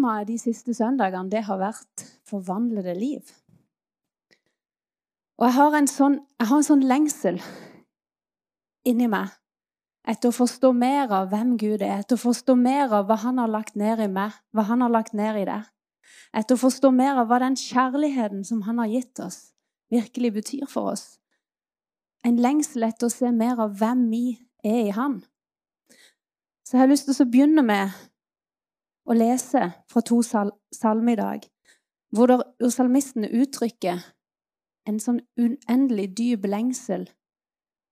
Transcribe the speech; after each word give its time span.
Temaet 0.00 0.30
de 0.30 0.38
siste 0.40 0.72
søndagene 0.72 1.28
det 1.28 1.42
har 1.44 1.58
vært 1.60 2.02
'forvandlede 2.24 2.94
liv'. 2.96 3.32
Og 5.38 5.44
jeg 5.44 5.52
har 5.52 5.76
en 5.76 5.86
sånn, 5.86 6.16
har 6.40 6.56
en 6.56 6.64
sånn 6.64 6.86
lengsel 6.88 7.40
inni 8.84 9.08
meg 9.08 9.28
etter 10.08 10.30
å 10.30 10.32
forstå 10.32 10.72
mer 10.72 11.12
av 11.12 11.28
hvem 11.28 11.58
Gud 11.58 11.82
er, 11.82 12.00
etter 12.00 12.16
å 12.16 12.24
forstå 12.24 12.56
mer 12.56 12.88
av 12.92 13.06
hva 13.06 13.16
Han 13.16 13.36
har 13.36 13.48
lagt 13.48 13.76
ned 13.76 14.00
i 14.00 14.08
meg, 14.08 14.32
hva 14.54 14.62
Han 14.62 14.80
har 14.80 14.88
lagt 14.88 15.12
ned 15.12 15.36
i 15.36 15.44
deg. 15.44 15.68
Etter 16.32 16.54
å 16.54 16.62
forstå 16.64 16.90
mer 16.90 17.20
av 17.20 17.28
hva 17.28 17.38
den 17.38 17.56
kjærligheten 17.56 18.44
som 18.44 18.62
Han 18.62 18.78
har 18.78 18.86
gitt 18.86 19.20
oss, 19.20 19.52
virkelig 19.90 20.32
betyr 20.32 20.66
for 20.66 20.92
oss. 20.92 21.18
En 22.24 22.36
lengsel 22.36 22.82
etter 22.84 23.06
å 23.06 23.12
se 23.12 23.30
mer 23.30 23.60
av 23.60 23.76
hvem 23.76 24.08
vi 24.08 24.38
er 24.64 24.86
i 24.86 24.90
Han. 24.96 25.22
Så 26.64 26.78
jeg 26.78 26.80
har 26.80 26.88
lyst 26.88 27.04
til 27.04 27.26
å 27.26 27.30
begynne 27.30 27.62
med 27.62 27.90
å 29.08 29.16
lese 29.16 29.70
fra 29.90 30.02
to 30.06 30.20
sal 30.26 30.52
salmer 30.74 31.16
i 31.16 31.20
dag, 31.20 31.46
hvor, 32.14 32.30
der, 32.30 32.42
hvor 32.58 32.72
salmistene 32.74 33.30
uttrykker 33.42 34.02
en 34.88 35.00
sånn 35.02 35.20
uendelig 35.38 36.10
dyp 36.18 36.46
lengsel 36.48 37.06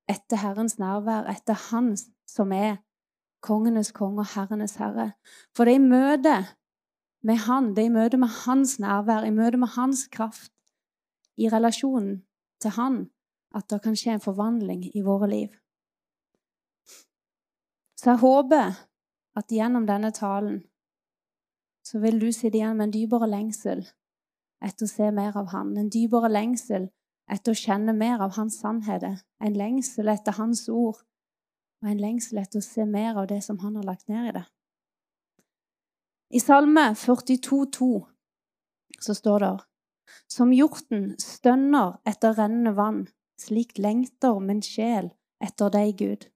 etter 0.09 0.41
Herrens 0.41 0.79
nærvær, 0.81 1.29
etter 1.31 1.59
Han 1.69 1.93
som 2.29 2.53
er 2.53 2.79
kongenes 3.45 3.93
konge 3.95 4.25
og 4.25 4.33
herrenes 4.35 4.79
herre. 4.81 5.13
For 5.55 5.69
det 5.69 5.77
er 5.77 5.81
i 5.81 5.91
møte 5.91 6.37
med 7.23 7.43
Han, 7.47 7.75
det 7.75 7.85
er 7.85 7.91
i 7.91 7.95
møte 7.95 8.19
med 8.21 8.33
Hans 8.45 8.79
nærvær, 8.83 9.27
i 9.27 9.35
møte 9.35 9.61
med 9.61 9.75
Hans 9.77 10.07
kraft, 10.13 10.53
i 11.39 11.49
relasjonen 11.53 12.23
til 12.63 12.75
Han, 12.79 12.99
at 13.55 13.69
det 13.71 13.83
kan 13.85 13.97
skje 13.97 14.17
en 14.17 14.25
forvandling 14.25 14.89
i 14.95 15.05
våre 15.05 15.29
liv. 15.31 15.55
Så 17.99 18.13
jeg 18.13 18.23
håper 18.23 18.77
at 19.39 19.53
gjennom 19.55 19.87
denne 19.87 20.11
talen 20.15 20.63
så 21.89 21.99
vil 22.03 22.21
du 22.21 22.29
sitte 22.33 22.59
igjen 22.59 22.77
med 22.77 22.89
en 22.89 22.93
dypere 22.93 23.29
lengsel 23.31 23.87
etter 24.65 24.85
å 24.85 24.91
se 24.91 25.09
mer 25.15 25.37
av 25.39 25.53
Han. 25.55 25.73
En 25.81 25.89
dypere 25.93 26.29
lengsel 26.29 26.89
etter 27.33 27.55
å 27.55 27.61
kjenne 27.61 27.95
mer 27.97 28.21
av 28.25 28.35
Hans 28.37 28.59
sannheter. 28.61 29.23
En 29.41 29.57
lengsel 29.57 30.11
etter 30.13 30.37
Hans 30.37 30.67
ord. 30.69 31.01
Og 31.81 31.93
en 31.93 32.03
lengsel 32.03 32.43
etter 32.43 32.61
å 32.61 32.67
se 32.67 32.85
mer 32.85 33.17
av 33.17 33.29
det 33.31 33.41
som 33.47 33.61
Han 33.63 33.79
har 33.79 33.87
lagt 33.89 34.09
ned 34.11 34.31
i 34.31 34.37
det. 34.37 34.45
I 36.29 36.41
Salme 36.45 36.91
42,2 36.93 37.89
så 39.01 39.15
står 39.15 39.45
det 39.45 39.55
Som 40.29 40.53
hjorten 40.53 41.15
stønner 41.21 42.01
etter 42.09 42.37
rennende 42.37 42.75
vann, 42.77 43.07
slik 43.41 43.79
lengter 43.79 44.41
min 44.41 44.61
sjel 44.65 45.13
etter 45.41 45.73
deg, 45.73 45.97
Gud. 45.97 46.29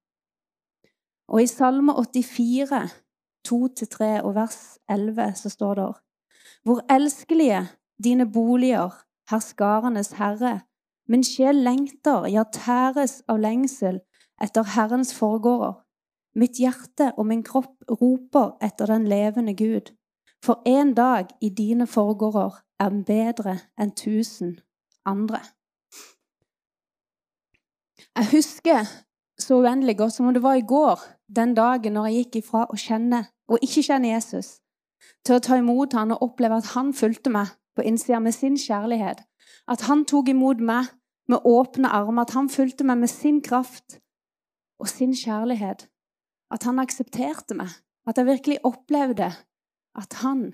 Og 1.28 1.42
i 1.42 1.50
Salme 1.50 1.92
84 1.98 2.86
2-3 3.48 4.22
og 4.22 4.34
vers 4.34 4.78
11 4.90 5.34
så 5.36 5.48
står 5.48 5.74
det 5.74 5.88
Hvor 6.64 6.80
elskelige 6.90 7.68
dine 8.04 8.26
boliger, 8.32 9.04
herskarenes 9.30 10.12
herre. 10.18 10.60
Min 11.08 11.24
sjel 11.24 11.54
lengter, 11.54 12.26
ja, 12.26 12.44
tæres 12.52 13.22
av 13.28 13.40
lengsel 13.42 14.00
etter 14.42 14.66
Herrens 14.74 15.14
forgårder. 15.14 15.80
Mitt 16.34 16.56
hjerte 16.58 17.12
og 17.18 17.26
min 17.26 17.42
kropp 17.44 17.82
roper 18.00 18.56
etter 18.64 18.86
den 18.86 19.06
levende 19.10 19.54
Gud. 19.54 19.92
For 20.44 20.62
en 20.66 20.94
dag 20.94 21.26
i 21.40 21.48
dine 21.48 21.86
forgårder 21.86 22.62
er 22.80 23.02
bedre 23.06 23.58
enn 23.78 23.92
tusen 23.94 24.56
andre. 25.06 25.42
Jeg 28.16 28.30
husker 28.32 28.88
så 29.38 29.60
uendelig 29.62 29.96
godt 29.98 30.12
som 30.12 30.26
om 30.26 30.34
det 30.34 30.42
var 30.42 30.54
i 30.54 30.66
går, 30.66 31.00
den 31.36 31.54
dagen 31.54 31.96
når 31.96 32.06
jeg 32.06 32.24
gikk 32.24 32.42
ifra 32.42 32.64
å 32.68 32.78
kjenne 32.78 33.24
og 33.48 33.58
ikke 33.62 33.84
kjenne 33.86 34.12
Jesus, 34.12 34.60
til 35.26 35.36
å 35.36 35.42
ta 35.42 35.58
imot 35.58 35.94
han 35.98 36.14
og 36.14 36.22
oppleve 36.28 36.60
at 36.62 36.72
han 36.76 36.92
fulgte 36.94 37.32
meg 37.34 37.52
på 37.76 37.84
innsida 37.86 38.20
med 38.22 38.34
sin 38.36 38.56
kjærlighet. 38.58 39.22
At 39.68 39.86
han 39.88 40.04
tok 40.08 40.28
imot 40.32 40.60
meg 40.60 40.90
med 41.30 41.46
åpne 41.46 41.90
armer, 41.90 42.26
at 42.26 42.34
han 42.36 42.50
fulgte 42.50 42.84
meg 42.84 43.02
med 43.02 43.10
sin 43.10 43.40
kraft 43.42 43.98
og 44.82 44.88
sin 44.90 45.14
kjærlighet. 45.16 45.88
At 46.52 46.66
han 46.68 46.78
aksepterte 46.82 47.56
meg. 47.56 47.70
At 48.06 48.18
jeg 48.18 48.26
virkelig 48.26 48.58
opplevde 48.66 49.30
at 49.94 50.14
han 50.22 50.52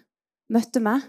møtte 0.52 0.80
meg. 0.84 1.06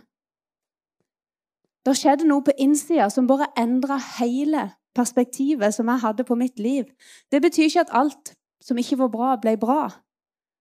Det 1.86 1.96
skjedde 1.98 2.28
noe 2.28 2.44
på 2.46 2.56
innsida 2.60 3.10
som 3.12 3.28
bare 3.28 3.50
endra 3.60 3.98
hele 4.20 4.70
perspektivet 4.96 5.76
som 5.76 5.90
jeg 5.92 6.04
hadde 6.04 6.26
på 6.28 6.36
mitt 6.40 6.60
liv. 6.60 6.88
Det 7.32 7.42
betyr 7.42 7.68
ikke 7.68 7.86
at 7.88 7.96
alt 7.96 8.34
som 8.64 8.78
ikke 8.78 8.98
var 9.00 9.12
bra, 9.14 9.36
ble 9.42 9.56
bra. 9.60 9.82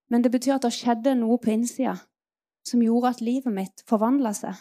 Men 0.09 0.25
det 0.25 0.33
betyr 0.33 0.57
at 0.57 0.65
det 0.65 0.73
skjedde 0.73 1.15
noe 1.19 1.39
på 1.39 1.53
innsida 1.53 1.97
som 2.69 2.83
gjorde 2.85 3.15
at 3.15 3.25
livet 3.25 3.55
mitt 3.55 3.85
forvandla 3.89 4.33
seg. 4.37 4.57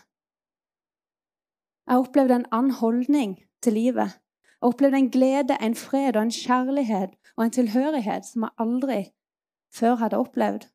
Jeg 1.88 2.03
opplevde 2.03 2.35
en 2.35 2.50
annen 2.52 2.75
holdning 2.75 3.38
til 3.63 3.78
livet. 3.80 4.18
Jeg 4.57 4.72
opplevde 4.72 4.97
en 4.97 5.12
glede, 5.12 5.57
en 5.62 5.75
fred 5.75 6.16
og 6.16 6.28
en 6.28 6.34
kjærlighet 6.34 7.16
og 7.38 7.46
en 7.46 7.53
tilhørighet 7.56 8.25
som 8.28 8.47
jeg 8.47 8.56
aldri 8.63 9.00
før 9.75 9.96
hadde 10.02 10.19
opplevd. 10.19 10.68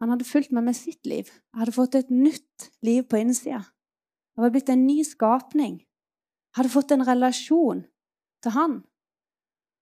Han 0.00 0.10
hadde 0.10 0.26
fulgt 0.26 0.52
meg 0.52 0.64
med 0.66 0.74
sitt 0.74 1.06
liv. 1.06 1.28
Jeg 1.30 1.60
hadde 1.60 1.74
fått 1.76 1.94
et 1.94 2.10
nytt 2.10 2.70
liv 2.82 3.04
på 3.06 3.20
innsida. 3.20 3.62
Jeg 4.34 4.44
var 4.44 4.52
blitt 4.54 4.70
en 4.72 4.86
ny 4.86 5.02
skapning 5.04 5.82
Jeg 5.82 6.58
hadde 6.60 6.72
fått 6.72 6.92
en 6.92 7.04
relasjon 7.06 7.84
til 8.44 8.52
han. 8.52 8.74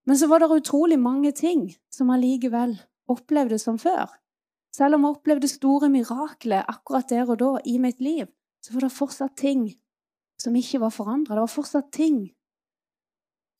Men 0.06 0.18
så 0.18 0.28
var 0.30 0.38
det 0.38 0.50
utrolig 0.54 0.98
mange 0.98 1.32
ting 1.32 1.64
som 1.90 2.10
allikevel 2.10 2.76
opplevde 3.12 3.58
som 3.58 3.78
før. 3.78 4.08
Selv 4.74 4.96
om 4.96 5.04
jeg 5.04 5.16
opplevde 5.16 5.50
store 5.50 5.90
mirakler 5.90 6.66
akkurat 6.70 7.10
der 7.10 7.30
og 7.30 7.40
da 7.42 7.52
i 7.66 7.78
mitt 7.82 8.00
liv, 8.00 8.26
så 8.62 8.74
var 8.74 8.86
det 8.86 8.94
fortsatt 8.94 9.36
ting 9.36 9.66
som 10.40 10.56
ikke 10.56 10.80
var 10.80 10.94
forandra. 10.94 11.34
Det 11.34 11.44
var 11.44 11.54
fortsatt 11.54 11.90
ting 11.92 12.30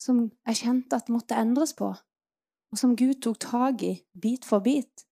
som 0.01 0.23
jeg 0.47 0.61
kjente 0.63 0.97
at 0.97 1.11
måtte 1.13 1.37
endres 1.37 1.75
på, 1.77 1.91
og 1.91 2.79
som 2.79 2.95
Gud 2.97 3.19
tok 3.21 3.37
tak 3.43 3.83
i 3.85 3.93
bit 4.17 4.47
for 4.47 4.63
bit. 4.65 5.05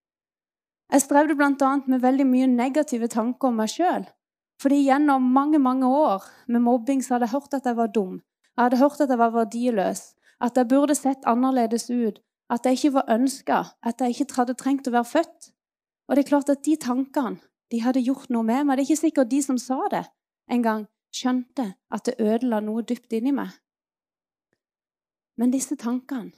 Jeg 0.89 1.03
strevde 1.03 1.35
bl.a. 1.37 1.73
med 1.85 2.01
veldig 2.01 2.25
mye 2.25 2.47
negative 2.49 3.11
tanker 3.13 3.51
om 3.51 3.59
meg 3.61 3.69
sjøl. 3.69 4.07
Fordi 4.59 4.79
gjennom 4.83 5.27
mange 5.31 5.59
mange 5.61 5.87
år 5.87 6.25
med 6.47 6.65
mobbing 6.65 7.03
så 7.05 7.15
hadde 7.15 7.29
jeg 7.29 7.35
hørt 7.35 7.53
at 7.53 7.67
jeg 7.69 7.77
var 7.77 7.91
dum. 7.95 8.15
Jeg 8.57 8.63
hadde 8.65 8.79
hørt 8.81 9.03
at 9.03 9.13
jeg 9.13 9.19
var 9.21 9.35
verdiløs, 9.35 10.01
at 10.41 10.57
jeg 10.57 10.67
burde 10.67 10.95
sett 10.97 11.27
annerledes 11.29 11.87
ut, 11.89 12.17
at 12.49 12.65
jeg 12.65 12.79
ikke 12.79 12.93
var 12.97 13.11
ønska, 13.13 13.63
at 13.85 14.01
jeg 14.01 14.15
ikke 14.15 14.35
hadde 14.39 14.57
trengt 14.57 14.87
å 14.89 14.93
være 14.95 15.11
født. 15.11 15.51
Og 16.09 16.15
det 16.15 16.23
er 16.23 16.29
klart 16.29 16.49
at 16.49 16.63
de 16.65 16.75
tankene 16.81 17.37
de 17.69 17.81
hadde 17.83 18.01
gjort 18.01 18.31
noe 18.33 18.43
med 18.43 18.65
meg. 18.65 18.77
Det 18.77 18.83
er 18.83 18.89
ikke 18.89 19.03
sikkert 19.03 19.31
de 19.31 19.41
som 19.45 19.59
sa 19.61 19.77
det, 19.93 20.05
engang 20.49 20.87
skjønte 21.13 21.73
at 21.93 22.05
det 22.05 22.17
ødela 22.17 22.61
noe 22.65 22.81
dypt 22.85 23.13
inni 23.13 23.33
meg. 23.35 23.53
Men 25.37 25.53
disse 25.53 25.77
tankene, 25.79 26.33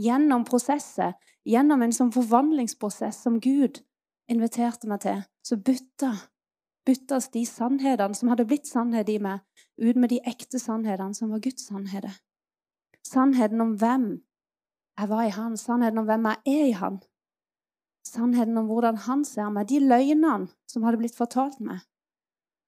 gjennom 0.00 0.46
prosesset, 0.48 1.18
gjennom 1.44 1.82
en 1.82 1.92
sånn 1.92 2.14
forvandlingsprosess 2.14 3.18
som 3.26 3.40
Gud 3.42 3.82
inviterte 4.30 4.88
meg 4.88 5.02
til, 5.04 5.24
så 5.44 5.58
bytta 5.58 6.14
byttes 6.88 7.28
de 7.34 7.44
sannhetene 7.46 8.16
som 8.16 8.30
hadde 8.32 8.46
blitt 8.48 8.68
sannhet 8.68 9.10
i 9.12 9.18
meg, 9.22 9.42
ut 9.80 9.98
med 10.00 10.12
de 10.12 10.20
ekte 10.26 10.60
sannhetene 10.60 11.16
som 11.16 11.30
var 11.32 11.42
Guds 11.44 11.68
sannheter. 11.68 12.14
Sannheten 13.06 13.60
om 13.60 13.76
hvem 13.80 14.08
jeg 15.00 15.08
var 15.08 15.22
i 15.24 15.32
Han, 15.34 15.56
sannheten 15.56 15.98
om 15.98 16.04
hvem 16.08 16.26
jeg 16.28 16.60
er 16.60 16.66
i 16.66 16.76
Han. 16.76 17.00
Sannheten 18.06 18.58
om 18.58 18.66
hvordan 18.66 18.96
Han 19.06 19.24
ser 19.24 19.48
meg. 19.50 19.68
De 19.68 19.80
løgnene 19.80 20.50
som 20.68 20.84
hadde 20.84 21.00
blitt 21.00 21.16
fortalt 21.16 21.60
meg, 21.60 21.80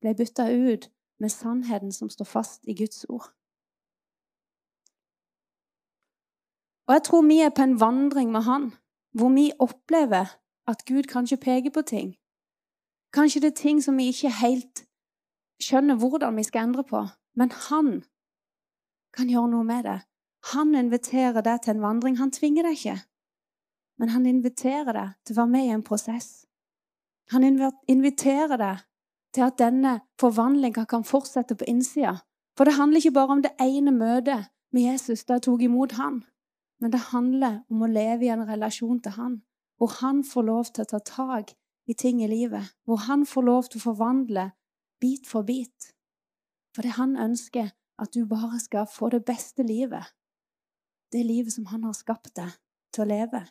ble 0.00 0.14
bytta 0.18 0.48
ut 0.48 0.88
med 1.20 1.30
sannheten 1.30 1.92
som 1.92 2.10
står 2.10 2.28
fast 2.28 2.64
i 2.64 2.74
Guds 2.74 3.04
ord. 3.08 3.28
Og 6.88 6.96
jeg 6.96 7.02
tror 7.08 7.22
vi 7.28 7.38
er 7.40 7.52
på 7.54 7.62
en 7.62 7.80
vandring 7.80 8.32
med 8.32 8.42
Han, 8.48 8.72
hvor 9.12 9.28
vi 9.28 9.52
opplever 9.58 10.32
at 10.66 10.84
Gud 10.88 11.02
kanskje 11.02 11.36
peker 11.36 11.70
på 11.70 11.82
ting 11.82 12.16
Kanskje 13.12 13.40
det 13.40 13.50
er 13.50 13.60
ting 13.60 13.82
som 13.84 13.98
vi 14.00 14.08
ikke 14.08 14.30
helt 14.40 14.86
skjønner 15.60 15.98
hvordan 16.00 16.36
vi 16.36 16.44
skal 16.48 16.64
endre 16.64 16.84
på. 16.84 17.02
Men 17.36 17.50
han 17.68 17.90
kan 19.12 19.28
gjøre 19.28 19.50
noe 19.52 19.66
med 19.68 19.84
det. 19.84 19.98
Han 20.50 20.74
inviterer 20.74 21.44
deg 21.44 21.62
til 21.62 21.76
en 21.76 21.84
vandring. 21.84 22.18
Han 22.18 22.32
tvinger 22.34 22.66
deg 22.66 22.78
ikke. 22.78 22.96
Men 24.00 24.10
han 24.10 24.26
inviterer 24.26 24.92
deg 24.96 25.12
til 25.22 25.36
å 25.36 25.42
være 25.42 25.52
med 25.52 25.68
i 25.68 25.74
en 25.76 25.84
prosess. 25.86 26.30
Han 27.30 27.46
inviterer 27.46 28.58
deg 28.58 28.82
til 29.32 29.46
at 29.46 29.60
denne 29.60 30.00
forvandlinga 30.20 30.84
kan 30.90 31.06
fortsette 31.06 31.54
på 31.56 31.68
innsida. 31.70 32.18
For 32.58 32.68
det 32.68 32.76
handler 32.76 33.00
ikke 33.00 33.16
bare 33.16 33.36
om 33.36 33.42
det 33.44 33.54
ene 33.62 33.94
møtet 33.94 34.50
med 34.74 34.88
Jesus 34.90 35.24
da 35.24 35.38
jeg 35.38 35.46
tok 35.46 35.62
imot 35.64 35.96
han. 35.96 36.22
Men 36.82 36.92
det 36.92 37.12
handler 37.12 37.62
om 37.70 37.84
å 37.84 37.88
leve 37.88 38.26
i 38.26 38.32
en 38.34 38.44
relasjon 38.48 39.00
til 39.00 39.14
han, 39.16 39.36
hvor 39.78 39.94
han 40.02 40.24
får 40.26 40.48
lov 40.48 40.72
til 40.74 40.84
å 40.84 40.90
ta 40.90 41.00
tak 41.06 41.54
i 41.86 41.94
ting 41.94 42.20
i 42.22 42.28
livet, 42.30 42.74
hvor 42.84 43.04
han 43.06 43.24
får 43.26 43.46
lov 43.46 43.70
til 43.70 43.80
å 43.80 43.86
forvandle 43.86 44.50
bit 45.00 45.28
for 45.30 45.46
bit. 45.46 45.92
Fordi 46.74 46.92
han 46.98 47.16
ønsker 47.16 47.70
at 48.02 48.12
du 48.14 48.26
bare 48.26 48.58
skal 48.60 48.88
få 48.90 49.12
det 49.14 49.24
beste 49.24 49.62
livet. 49.62 50.10
Det 51.12 51.22
livet 51.26 51.52
som 51.52 51.66
han 51.70 51.84
har 51.84 51.96
skapt 51.96 52.34
deg 52.36 52.50
til 52.94 53.04
å 53.04 53.08
leve. 53.08 53.42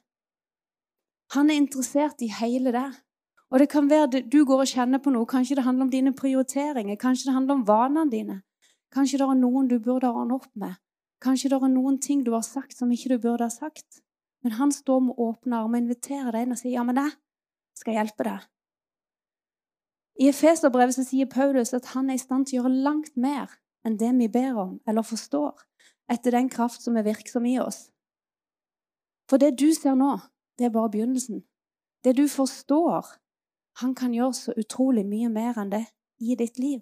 Han 1.36 1.50
er 1.50 1.62
interessert 1.62 2.22
i 2.22 2.30
hele 2.34 2.74
det. 2.76 2.90
Og 3.52 3.60
det 3.60 3.68
kan 3.72 3.90
være 3.90 4.24
du 4.32 4.44
går 4.48 4.64
og 4.64 4.72
kjenner 4.72 5.02
på 5.04 5.12
noe. 5.12 5.28
Kanskje 5.28 5.58
det 5.60 5.66
handler 5.66 5.88
om 5.88 5.92
dine 5.92 6.14
prioriteringer. 6.16 6.96
Kanskje 7.00 7.30
det 7.30 7.36
handler 7.36 7.60
om 7.60 7.66
vanene 7.68 8.12
dine. 8.12 8.38
Kanskje 8.92 9.20
det 9.20 9.28
er 9.28 9.40
noen 9.40 9.68
du 9.68 9.78
burde 9.80 10.12
ordne 10.12 10.40
opp 10.40 10.50
med. 10.56 10.80
Kanskje 11.22 11.52
det 11.52 11.60
er 11.60 11.72
noen 11.72 12.00
ting 12.02 12.24
du 12.26 12.32
har 12.34 12.46
sagt 12.48 12.78
som 12.78 12.92
ikke 12.92 13.14
du 13.14 13.20
burde 13.22 13.48
ha 13.48 13.54
sagt. 13.54 14.02
Men 14.44 14.58
han 14.58 14.72
står 14.72 15.04
med 15.06 15.20
åpne 15.22 15.60
armer 15.60 15.78
og 15.78 15.84
inviterer 15.84 16.32
deg 16.34 16.48
inn 16.48 16.56
og 16.56 16.58
sier, 16.58 16.74
'Ja, 16.74 16.84
men 16.84 16.96
jeg 16.96 17.12
skal 17.78 17.94
hjelpe 17.94 18.24
deg'. 18.24 18.48
I 20.20 20.28
Efeserbrevet 20.30 20.96
sier 20.96 21.26
Paulus 21.26 21.74
at 21.74 21.86
han 21.94 22.10
er 22.10 22.14
i 22.14 22.18
stand 22.18 22.46
til 22.46 22.60
å 22.60 22.64
gjøre 22.64 22.84
langt 22.84 23.18
mer 23.18 23.50
enn 23.86 23.98
det 23.98 24.12
vi 24.18 24.28
ber 24.28 24.58
om 24.60 24.80
eller 24.88 25.02
forstår, 25.02 25.54
etter 26.12 26.36
den 26.36 26.50
kraft 26.52 26.84
som 26.84 26.98
er 27.00 27.08
virksom 27.08 27.48
i 27.48 27.58
oss. 27.62 27.90
For 29.30 29.40
det 29.40 29.56
du 29.60 29.70
ser 29.74 29.96
nå, 29.96 30.18
det 30.60 30.68
er 30.68 30.76
bare 30.76 30.92
begynnelsen. 30.92 31.44
Det 32.04 32.18
du 32.18 32.28
forstår, 32.28 33.08
han 33.80 33.96
kan 33.96 34.14
gjøre 34.14 34.34
så 34.36 34.56
utrolig 34.60 35.06
mye 35.08 35.30
mer 35.32 35.60
enn 35.62 35.72
det 35.72 35.86
i 36.20 36.36
ditt 36.36 36.60
liv. 36.60 36.82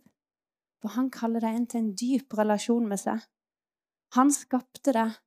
For 0.81 0.95
han 0.95 1.11
kaller 1.13 1.43
deg 1.43 1.57
inn 1.57 1.67
til 1.69 1.83
en 1.83 1.93
dyp 1.99 2.33
relasjon 2.39 2.87
med 2.89 3.01
seg. 3.01 3.21
Han 4.15 4.31
skapte 4.33 4.95
deg 4.95 5.19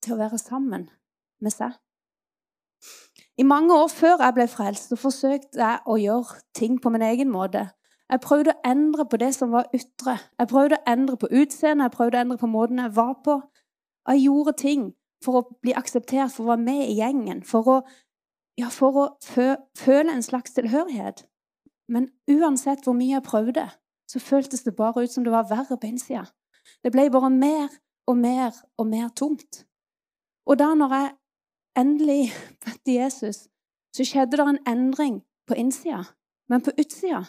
til 0.00 0.14
å 0.14 0.20
være 0.22 0.38
sammen 0.40 0.88
med 1.42 1.52
seg. 1.52 1.74
I 3.36 3.44
mange 3.44 3.76
år 3.76 3.90
før 3.92 4.22
jeg 4.24 4.36
ble 4.36 4.46
frelst, 4.48 4.88
så 4.88 4.96
forsøkte 5.00 5.60
jeg 5.60 5.82
å 5.84 5.98
gjøre 6.00 6.40
ting 6.56 6.78
på 6.80 6.92
min 6.92 7.04
egen 7.04 7.30
måte. 7.32 7.66
Jeg 8.10 8.20
prøvde 8.24 8.52
å 8.56 8.62
endre 8.66 9.04
på 9.06 9.18
det 9.22 9.30
som 9.36 9.52
var 9.54 9.68
ytre. 9.76 10.16
Jeg 10.38 10.50
prøvde 10.50 10.80
å 10.80 10.90
endre 10.90 11.16
på 11.20 11.28
utseendet, 11.30 11.86
jeg 11.86 11.94
prøvde 11.94 12.18
å 12.18 12.24
endre 12.24 12.38
på 12.40 12.50
måten 12.50 12.82
jeg 12.82 12.94
var 12.96 13.12
på. 13.24 13.36
Jeg 14.10 14.24
gjorde 14.24 14.54
ting 14.58 14.86
for 15.24 15.38
å 15.38 15.42
bli 15.62 15.74
akseptert, 15.78 16.32
for 16.34 16.44
å 16.44 16.52
være 16.54 16.64
med 16.64 16.82
i 16.88 16.96
gjengen, 16.98 17.44
for 17.46 17.68
å, 17.70 17.76
ja, 18.58 18.70
for 18.74 18.98
å 18.98 19.06
føle 19.28 20.16
en 20.16 20.26
slags 20.26 20.56
tilhørighet. 20.56 21.22
Men 21.90 22.08
uansett 22.30 22.82
hvor 22.86 22.98
mye 22.98 23.14
jeg 23.18 23.26
prøvde, 23.28 23.68
så 24.10 24.18
føltes 24.18 24.66
det 24.66 24.74
bare 24.74 25.04
ut 25.04 25.12
som 25.12 25.24
det 25.24 25.34
var 25.34 25.46
verre 25.50 25.78
på 25.78 25.86
innsida. 25.86 26.26
Det 26.82 26.90
ble 26.90 27.06
bare 27.14 27.30
mer 27.30 27.68
og 28.10 28.18
mer 28.18 28.56
og 28.78 28.90
mer 28.90 29.10
tomt. 29.14 29.64
Og 30.50 30.58
da 30.58 30.72
når 30.74 30.94
jeg 30.96 31.10
endelig 31.78 32.22
møtte 32.66 32.96
Jesus, 32.96 33.46
så 33.94 34.06
skjedde 34.06 34.40
det 34.40 34.46
en 34.48 34.64
endring 34.66 35.20
på 35.46 35.54
innsida. 35.54 36.08
Men 36.50 36.62
på 36.66 36.74
utsida 36.78 37.28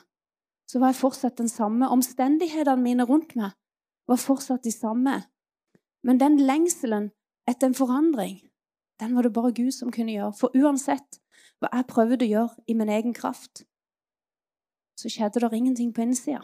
så 0.72 0.80
var 0.80 0.94
jeg 0.94 1.02
fortsatt 1.02 1.40
den 1.42 1.50
samme. 1.52 1.90
Omstendighetene 1.92 2.80
mine 2.80 3.04
rundt 3.04 3.36
meg 3.36 3.52
var 4.08 4.20
fortsatt 4.22 4.64
de 4.64 4.72
samme. 4.72 5.18
Men 6.08 6.20
den 6.22 6.38
lengselen 6.40 7.10
etter 7.50 7.68
en 7.68 7.76
forandring, 7.76 8.40
den 9.02 9.16
var 9.16 9.28
det 9.28 9.34
bare 9.36 9.52
Gud 9.52 9.74
som 9.76 9.92
kunne 9.92 10.16
gjøre. 10.16 10.32
For 10.40 10.56
uansett 10.56 11.20
hva 11.60 11.74
jeg 11.74 11.90
prøvde 11.92 12.24
å 12.24 12.32
gjøre 12.32 12.64
i 12.72 12.78
min 12.78 12.90
egen 12.90 13.14
kraft, 13.18 13.66
så 14.96 15.12
skjedde 15.12 15.44
det 15.44 15.58
ingenting 15.58 15.92
på 15.92 16.06
innsida. 16.06 16.44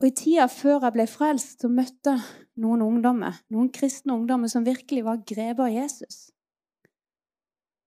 Og 0.00 0.08
I 0.08 0.14
tida 0.16 0.46
før 0.52 0.86
jeg 0.86 0.94
ble 0.96 1.06
frelst, 1.08 1.60
så 1.60 1.68
møtte 1.68 2.16
jeg 2.16 2.46
noen 2.64 2.82
ungdommer, 2.84 3.36
noen 3.52 3.70
kristne 3.72 4.16
ungdommer 4.16 4.48
som 4.52 4.64
virkelig 4.66 5.04
var 5.04 5.20
grepet 5.20 5.62
av 5.64 5.72
Jesus. 5.72 6.30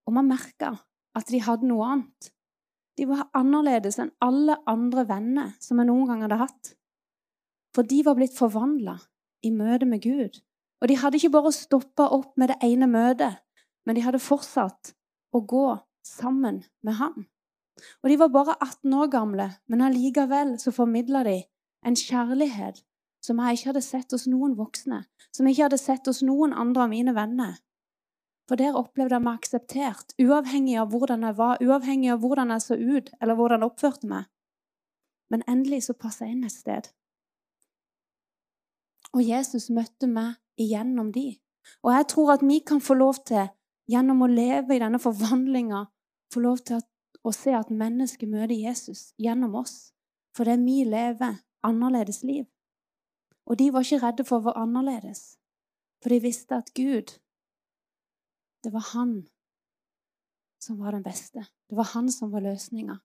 Og 0.07 0.15
man 0.15 0.30
merka 0.30 0.75
at 1.18 1.30
de 1.34 1.42
hadde 1.44 1.68
noe 1.69 1.86
annet. 1.86 2.31
De 2.98 3.06
var 3.10 3.28
annerledes 3.38 4.00
enn 4.02 4.14
alle 4.25 4.58
andre 4.69 5.06
venner 5.10 5.54
som 5.62 5.78
jeg 5.78 5.90
noen 5.90 6.10
gang 6.10 6.24
hadde 6.25 6.42
hatt. 6.42 6.74
For 7.75 7.86
de 7.86 8.02
var 8.06 8.18
blitt 8.18 8.38
forvandla 8.38 8.98
i 9.46 9.52
møte 9.54 9.86
med 9.90 10.02
Gud. 10.06 10.40
Og 10.81 10.90
de 10.90 10.98
hadde 10.98 11.19
ikke 11.19 11.34
bare 11.34 11.54
stoppa 11.54 12.08
opp 12.14 12.34
med 12.38 12.52
det 12.54 12.58
ene 12.66 12.90
møtet, 12.90 13.38
men 13.86 13.98
de 13.98 14.06
hadde 14.06 14.22
fortsatt 14.22 14.94
å 15.34 15.42
gå 15.46 15.68
sammen 16.06 16.64
med 16.86 16.98
ham. 17.02 17.25
Og 18.02 18.10
de 18.10 18.18
var 18.18 18.34
bare 18.34 18.58
18 18.58 18.94
år 18.98 19.10
gamle, 19.14 19.48
men 19.69 19.86
allikevel 19.86 20.56
så 20.62 20.74
formidla 20.74 21.24
de 21.28 21.40
en 21.86 21.98
kjærlighet 21.98 22.81
som 23.24 23.40
jeg 23.42 23.58
ikke 23.58 23.72
hadde 23.72 23.86
sett 23.86 24.14
hos 24.14 24.25
noen 24.30 24.56
voksne, 24.58 25.04
som 25.34 25.46
jeg 25.46 25.58
ikke 25.58 25.68
hadde 25.68 25.81
sett 25.81 26.10
hos 26.10 26.24
noen 26.25 26.56
andre 26.56 26.86
av 26.86 26.94
mine 26.94 27.14
venner. 27.18 27.58
For 28.47 28.59
der 28.59 28.77
opplevde 28.79 29.17
jeg 29.17 29.25
meg 29.25 29.41
akseptert, 29.41 30.13
uavhengig 30.23 30.77
av 30.79 30.91
hvordan 30.94 31.25
jeg 31.27 31.35
var, 31.35 31.59
uavhengig 31.63 32.13
av 32.13 32.21
hvordan 32.23 32.53
jeg 32.55 32.63
så 32.63 32.77
ut, 32.79 33.11
eller 33.21 33.35
hvordan 33.35 33.63
jeg 33.63 33.73
oppførte 33.73 34.07
meg. 34.07 34.29
Men 35.27 35.44
endelig 35.51 35.83
så 35.88 35.97
passa 35.99 36.25
jeg 36.25 36.38
inn 36.38 36.47
et 36.47 36.55
sted. 36.55 36.88
Og 39.11 39.23
Jesus 39.23 39.67
møtte 39.73 40.07
meg 40.07 40.38
igjennom 40.59 41.11
de. 41.11 41.35
Og 41.83 41.91
jeg 41.91 42.07
tror 42.13 42.33
at 42.38 42.45
vi 42.47 42.59
kan 42.63 42.79
få 42.83 42.95
lov 42.95 43.19
til, 43.27 43.49
gjennom 43.91 44.23
å 44.23 44.31
leve 44.31 44.75
i 44.75 44.81
denne 44.83 44.99
forvandlinga, 44.99 45.85
få 46.31 46.44
lov 46.44 46.63
til 46.67 46.79
å 47.27 47.33
se 47.35 47.51
at 47.55 47.71
mennesket 47.71 48.29
møter 48.31 48.55
Jesus 48.55 49.11
gjennom 49.19 49.55
oss. 49.59 49.91
For 50.35 50.47
det 50.47 50.59
vi 50.63 50.83
lever, 50.88 51.39
annerledes 51.67 52.21
liv. 52.23 52.45
Og 53.47 53.59
de 53.59 53.71
var 53.73 53.83
ikke 53.83 54.03
redde 54.03 54.25
for 54.27 54.39
å 54.39 54.47
være 54.47 54.63
annerledes, 54.63 55.38
for 56.03 56.13
de 56.13 56.19
visste 56.23 56.59
at 56.59 56.73
Gud, 56.75 57.15
det 58.63 58.74
var 58.74 58.86
han 58.94 59.27
som 60.59 60.80
var 60.80 60.92
den 60.92 61.04
beste. 61.04 61.45
Det 61.69 61.77
var 61.77 61.92
han 61.94 62.12
som 62.12 62.31
var 62.31 62.42
løsninga. 62.42 63.00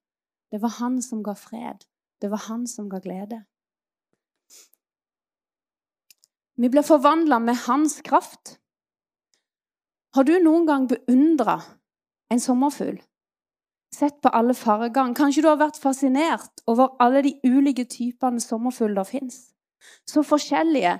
Det 0.50 0.60
var 0.62 0.68
han 0.80 1.02
som 1.02 1.22
ga 1.22 1.34
fred. 1.34 1.84
Det 2.20 2.30
var 2.30 2.44
han 2.48 2.66
som 2.66 2.88
ga 2.88 3.00
glede. 3.02 3.44
Vi 6.54 6.68
ble 6.68 6.82
forvandla 6.84 7.38
med 7.38 7.56
hans 7.66 8.00
kraft. 8.04 8.58
Har 10.14 10.24
du 10.28 10.34
noen 10.42 10.66
gang 10.68 10.88
beundra 10.90 11.56
en 12.30 12.40
sommerfugl? 12.40 13.00
Sett 13.92 14.20
på 14.24 14.28
alle 14.32 14.54
fargene. 14.56 15.16
Kanskje 15.16 15.44
du 15.44 15.48
har 15.48 15.60
vært 15.60 15.80
fascinert 15.80 16.62
over 16.68 16.94
alle 17.00 17.24
de 17.24 17.32
ulike 17.44 17.84
typene 17.88 18.40
sommerfugler 18.40 19.08
fins. 19.08 19.52
Så 20.08 20.24
forskjellige 20.24 20.98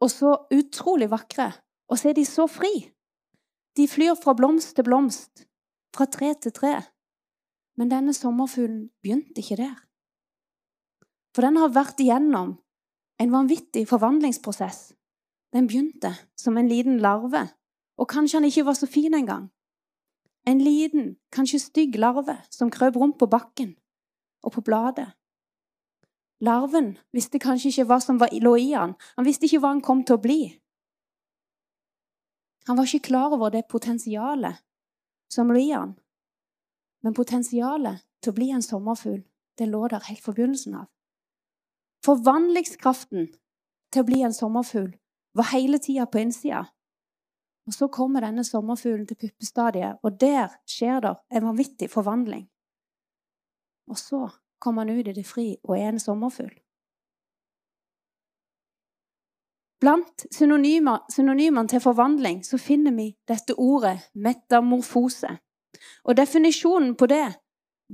og 0.00 0.10
så 0.10 0.34
utrolig 0.52 1.10
vakre. 1.12 1.52
Og 1.88 2.00
så 2.00 2.10
er 2.10 2.18
de 2.18 2.24
så 2.28 2.48
fri. 2.50 2.72
De 3.76 3.88
flyr 3.88 4.14
fra 4.14 4.34
blomst 4.38 4.76
til 4.76 4.86
blomst, 4.86 5.46
fra 5.96 6.04
tre 6.04 6.34
til 6.40 6.52
tre. 6.52 6.74
Men 7.76 7.90
denne 7.90 8.14
sommerfuglen 8.14 8.90
begynte 9.02 9.42
ikke 9.42 9.58
der. 9.58 9.74
For 11.34 11.42
den 11.42 11.58
har 11.58 11.74
vært 11.74 11.98
igjennom 11.98 12.54
en 13.18 13.32
vanvittig 13.32 13.88
forvandlingsprosess. 13.90 14.92
Den 15.54 15.66
begynte 15.66 16.12
som 16.38 16.56
en 16.58 16.68
liten 16.70 17.00
larve, 17.02 17.48
og 17.98 18.08
kanskje 18.10 18.38
han 18.38 18.46
ikke 18.46 18.66
var 18.66 18.78
så 18.78 18.86
fin 18.86 19.14
engang. 19.14 19.50
En 20.46 20.60
liten, 20.60 21.16
kanskje 21.32 21.58
stygg 21.58 21.98
larve 21.98 22.36
som 22.50 22.70
krøp 22.70 22.96
rundt 22.96 23.18
på 23.18 23.26
bakken 23.26 23.74
og 24.42 24.52
på 24.52 24.60
bladet. 24.60 25.08
Larven 26.40 26.98
visste 27.12 27.38
kanskje 27.38 27.70
ikke 27.70 27.86
hva 27.88 28.00
som 28.02 28.18
lå 28.18 28.56
i 28.56 28.72
han. 28.74 28.94
Han 29.16 29.24
visste 29.26 29.46
ikke 29.46 29.62
hva 29.62 29.72
han 29.72 29.80
kom 29.80 30.04
til 30.04 30.18
å 30.18 30.22
bli. 30.22 30.40
Han 32.66 32.76
var 32.76 32.88
ikke 32.88 33.08
klar 33.10 33.34
over 33.36 33.52
det 33.52 33.66
potensialet 33.68 34.62
som 35.32 35.50
lå 35.52 35.60
i 35.60 35.70
han. 35.70 35.94
Men 37.04 37.14
potensialet 37.14 38.04
til 38.22 38.32
å 38.32 38.36
bli 38.38 38.50
en 38.56 38.64
sommerfugl, 38.64 39.22
det 39.58 39.68
lå 39.68 39.82
der 39.88 40.06
helt 40.08 40.22
fra 40.24 40.32
begynnelsen 40.32 40.78
av. 40.80 40.86
Forvandlingskraften 42.04 43.28
til 43.92 44.02
å 44.02 44.08
bli 44.08 44.22
en 44.24 44.36
sommerfugl 44.36 44.94
var 45.36 45.50
hele 45.52 45.78
tida 45.78 46.06
på 46.06 46.22
innsida. 46.22 46.64
Og 47.66 47.72
Så 47.74 47.88
kommer 47.88 48.20
denne 48.20 48.44
sommerfuglen 48.44 49.06
til 49.06 49.16
puppestadiet, 49.16 49.98
og 50.02 50.20
der 50.20 50.52
skjer 50.68 51.00
det 51.00 51.14
en 51.30 51.46
vanvittig 51.46 51.90
forvandling. 51.90 52.48
Og 53.88 53.98
så 53.98 54.28
kommer 54.60 54.84
han 54.84 54.98
ut 54.98 55.08
i 55.08 55.12
det 55.12 55.26
fri 55.26 55.56
og 55.62 55.78
er 55.78 55.88
en 55.92 56.00
sommerfugl. 56.00 56.52
Blant 59.84 60.22
synonymene 60.32 61.68
til 61.68 61.80
forvandling 61.84 62.38
så 62.46 62.56
finner 62.56 62.94
vi 62.96 63.10
dette 63.28 63.52
ordet 63.60 63.98
metamorfose. 64.16 65.28
Og 66.08 66.16
Definisjonen 66.16 66.94
på 66.96 67.08
det 67.10 67.26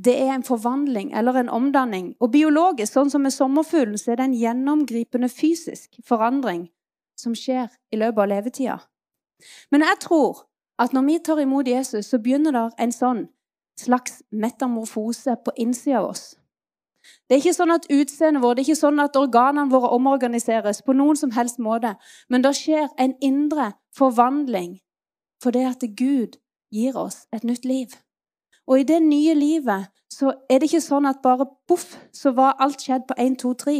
det 0.04 0.14
er 0.22 0.36
en 0.36 0.46
forvandling 0.46 1.10
eller 1.18 1.40
en 1.40 1.48
omdanning. 1.50 2.12
Og 2.20 2.30
biologisk, 2.30 2.92
sånn 2.92 3.10
som 3.10 3.26
med 3.26 3.34
sommerfuglen, 3.34 3.98
så 3.98 4.12
er 4.12 4.20
det 4.20 4.28
en 4.28 4.38
gjennomgripende 4.38 5.28
fysisk 5.28 5.98
forandring 6.06 6.68
som 7.18 7.34
skjer 7.34 7.66
i 7.90 7.98
løpet 7.98 8.22
av 8.22 8.30
levetida. 8.30 8.78
Men 9.74 9.82
jeg 9.82 9.98
tror 10.06 10.44
at 10.78 10.94
når 10.94 11.08
vi 11.08 11.18
tar 11.18 11.42
imot 11.42 11.68
Jesus, 11.68 12.06
så 12.06 12.22
begynner 12.22 12.54
det 12.54 12.66
en 12.78 12.94
sånn 12.94 13.24
slags 13.80 14.22
metamorfose 14.30 15.34
på 15.42 15.58
innsida 15.58 15.98
av 16.04 16.12
oss. 16.14 16.24
Det 17.28 17.36
er 17.36 17.40
ikke 17.42 17.56
sånn 17.56 17.74
at 17.74 17.88
utseendet 17.90 18.42
vårt, 18.42 18.58
det 18.58 18.64
er 18.64 18.70
ikke 18.70 18.80
sånn 18.80 19.02
at 19.02 19.16
organene 19.16 19.70
våre 19.70 19.92
omorganiseres 19.94 20.82
på 20.82 20.94
noen 20.98 21.18
som 21.18 21.32
helst 21.36 21.60
måte, 21.62 21.94
men 22.28 22.42
det 22.42 22.54
skjer 22.58 22.88
en 22.98 23.16
indre 23.20 23.72
forvandling 23.96 24.78
fordi 25.40 25.62
at 25.64 25.84
Gud 25.96 26.36
gir 26.70 26.96
oss 27.00 27.24
et 27.32 27.44
nytt 27.48 27.64
liv. 27.64 27.94
Og 28.68 28.80
i 28.80 28.84
det 28.84 29.00
nye 29.02 29.34
livet 29.34 29.88
så 30.12 30.34
er 30.50 30.60
det 30.60 30.68
ikke 30.68 30.82
sånn 30.84 31.08
at 31.08 31.22
bare 31.24 31.46
boff, 31.68 31.94
så 32.12 32.34
var 32.36 32.58
alt 32.60 32.82
skjedd 32.84 33.06
på 33.08 33.16
1, 33.16 33.38
2, 33.40 33.54
3. 33.62 33.76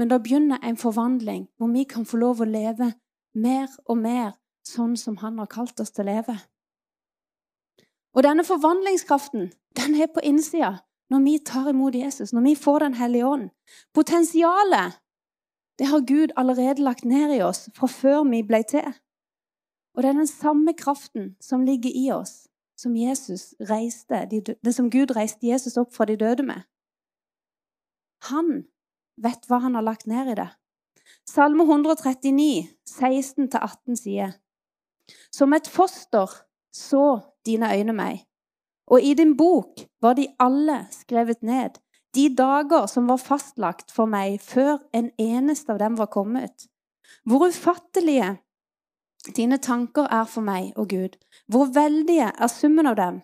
Men 0.00 0.10
da 0.10 0.18
begynner 0.18 0.62
en 0.62 0.80
forvandling 0.80 1.44
hvor 1.58 1.70
vi 1.74 1.84
kan 1.84 2.06
få 2.08 2.18
lov 2.22 2.40
å 2.40 2.48
leve 2.48 2.94
mer 3.34 3.68
og 3.84 4.00
mer 4.00 4.32
sånn 4.66 4.96
som 4.96 5.18
han 5.20 5.38
har 5.38 5.50
kalt 5.52 5.80
oss 5.82 5.92
til 5.92 6.06
å 6.06 6.10
leve. 6.12 6.38
Og 8.14 8.22
denne 8.26 8.46
forvandlingskraften 8.46 9.52
den 9.76 9.96
er 10.00 10.10
på 10.14 10.22
innsida 10.22 10.78
når 11.10 11.24
vi 11.24 11.38
tar 11.38 11.68
imot 11.70 11.94
Jesus, 11.94 12.32
når 12.32 12.40
vi 12.40 12.54
får 12.54 12.78
Den 12.78 12.94
hellige 12.94 13.26
ånd. 13.26 13.50
Potensialet 13.94 15.00
det 15.78 15.86
har 15.90 16.06
Gud 16.06 16.28
allerede 16.36 16.82
lagt 16.82 17.04
ned 17.04 17.34
i 17.34 17.42
oss 17.42 17.68
fra 17.74 17.88
før 17.90 18.22
vi 18.30 18.42
ble 18.46 18.62
til. 18.62 18.86
Og 19.94 20.02
det 20.02 20.10
er 20.10 20.18
den 20.20 20.30
samme 20.30 20.74
kraften 20.74 21.34
som 21.42 21.64
ligger 21.66 21.90
i 21.90 22.10
oss, 22.14 22.48
som, 22.78 22.94
reiste, 22.94 24.20
det 24.64 24.74
som 24.74 24.90
Gud 24.90 25.16
reiste 25.16 25.46
Jesus 25.46 25.76
opp 25.76 25.94
fra 25.94 26.06
de 26.06 26.16
døde 26.16 26.46
med. 26.46 26.62
Han 28.30 28.64
vet 29.20 29.46
hva 29.48 29.60
han 29.62 29.74
har 29.74 29.86
lagt 29.86 30.06
ned 30.06 30.30
i 30.30 30.38
det. 30.38 30.48
Salme 31.28 31.66
139, 31.66 32.68
16-18 32.88 33.98
sier 34.00 34.34
Som 35.32 35.52
et 35.52 35.68
foster 35.68 36.30
så 36.74 37.20
dine 37.46 37.70
øyne 37.76 37.92
meg, 37.92 38.24
og 38.86 39.02
i 39.02 39.14
din 39.14 39.36
bok 39.36 39.80
var 40.02 40.16
de 40.18 40.28
alle 40.40 40.84
skrevet 40.92 41.42
ned, 41.42 41.80
de 42.14 42.28
dager 42.36 42.86
som 42.86 43.08
var 43.08 43.18
fastlagt 43.18 43.92
for 43.92 44.06
meg 44.06 44.38
før 44.42 44.78
en 44.94 45.10
eneste 45.18 45.72
av 45.72 45.80
dem 45.82 45.98
var 45.98 46.12
kommet. 46.12 46.68
Hvor 47.24 47.48
ufattelige 47.48 48.36
dine 49.36 49.58
tanker 49.58 50.06
er 50.12 50.24
for 50.28 50.44
meg, 50.44 50.72
og 50.76 50.88
Gud, 50.88 51.16
hvor 51.48 51.72
veldige 51.74 52.28
er 52.28 52.50
summen 52.52 52.86
av 52.86 52.96
dem. 53.00 53.20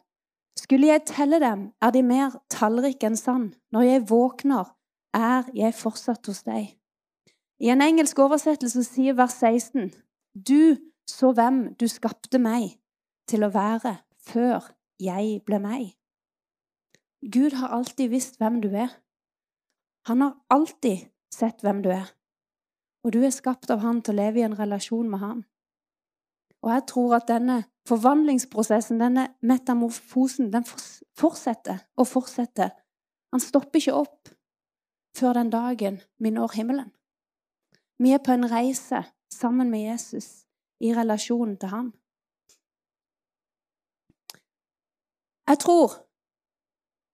Skulle 0.58 0.90
jeg 0.90 1.06
telle 1.06 1.40
dem, 1.40 1.70
er 1.82 1.90
de 1.90 2.02
mer 2.02 2.36
tallrike 2.50 3.06
enn 3.06 3.16
sand. 3.16 3.52
Når 3.72 3.86
jeg 3.86 4.06
våkner, 4.10 4.72
er 5.14 5.48
jeg 5.54 5.76
fortsatt 5.76 6.26
hos 6.26 6.42
deg. 6.48 6.74
I 7.60 7.72
en 7.74 7.84
engelsk 7.84 8.18
oversettelse 8.18 8.82
sier 8.86 9.16
vers 9.18 9.36
16.: 9.36 9.92
Du 10.34 10.76
så 11.08 11.32
hvem 11.36 11.74
du 11.74 11.86
skapte 11.88 12.38
meg 12.38 12.78
til 13.28 13.44
å 13.44 13.52
være 13.52 13.98
før 14.26 14.70
jeg 15.00 15.40
ble 15.46 15.60
meg. 15.62 15.94
Gud 17.20 17.56
har 17.60 17.72
alltid 17.76 18.12
visst 18.12 18.38
hvem 18.40 18.60
du 18.62 18.70
er. 18.72 18.92
Han 20.08 20.24
har 20.24 20.36
alltid 20.52 21.08
sett 21.32 21.62
hvem 21.64 21.82
du 21.84 21.90
er. 21.92 22.08
Og 23.04 23.12
du 23.12 23.22
er 23.24 23.32
skapt 23.32 23.70
av 23.72 23.80
han 23.84 24.02
til 24.04 24.16
å 24.16 24.20
leve 24.20 24.40
i 24.40 24.44
en 24.46 24.56
relasjon 24.56 25.08
med 25.08 25.20
han. 25.20 25.42
Og 26.60 26.72
jeg 26.74 26.86
tror 26.92 27.16
at 27.16 27.28
denne 27.28 27.62
forvandlingsprosessen, 27.88 29.00
denne 29.00 29.30
metamorfosen, 29.40 30.50
den 30.52 30.66
fortsetter 31.16 31.80
og 31.96 32.08
fortsetter. 32.08 32.74
Han 33.32 33.40
stopper 33.40 33.80
ikke 33.80 33.96
opp 33.96 34.32
før 35.16 35.40
den 35.40 35.52
dagen 35.52 36.00
vi 36.18 36.32
når 36.34 36.56
himmelen. 36.58 36.92
Vi 38.00 38.12
er 38.12 38.22
på 38.24 38.32
en 38.32 38.48
reise 38.50 39.02
sammen 39.32 39.70
med 39.70 39.84
Jesus 39.84 40.44
i 40.80 40.92
relasjonen 40.96 41.56
til 41.60 41.72
han. 41.72 41.90
Jeg 45.50 45.58
tror 45.58 45.94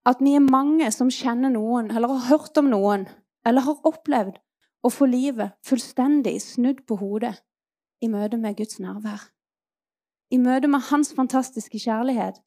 at 0.06 0.18
vi 0.20 0.34
er 0.36 0.42
mange 0.44 0.90
som 0.92 1.08
kjenner 1.08 1.48
noen, 1.54 1.88
eller 1.88 2.10
har 2.12 2.26
hørt 2.28 2.58
om 2.60 2.66
noen, 2.68 3.06
eller 3.48 3.64
har 3.64 3.86
opplevd 3.88 4.36
å 4.84 4.90
få 4.92 5.08
livet 5.08 5.54
fullstendig 5.64 6.34
snudd 6.44 6.82
på 6.86 6.98
hodet 7.00 7.32
i 8.04 8.10
møte 8.12 8.36
med 8.36 8.58
Guds 8.58 8.76
nærvær. 8.82 9.22
I 10.30 10.38
møte 10.42 10.68
med 10.68 10.84
Hans 10.90 11.14
fantastiske 11.16 11.80
kjærlighet. 11.80 12.42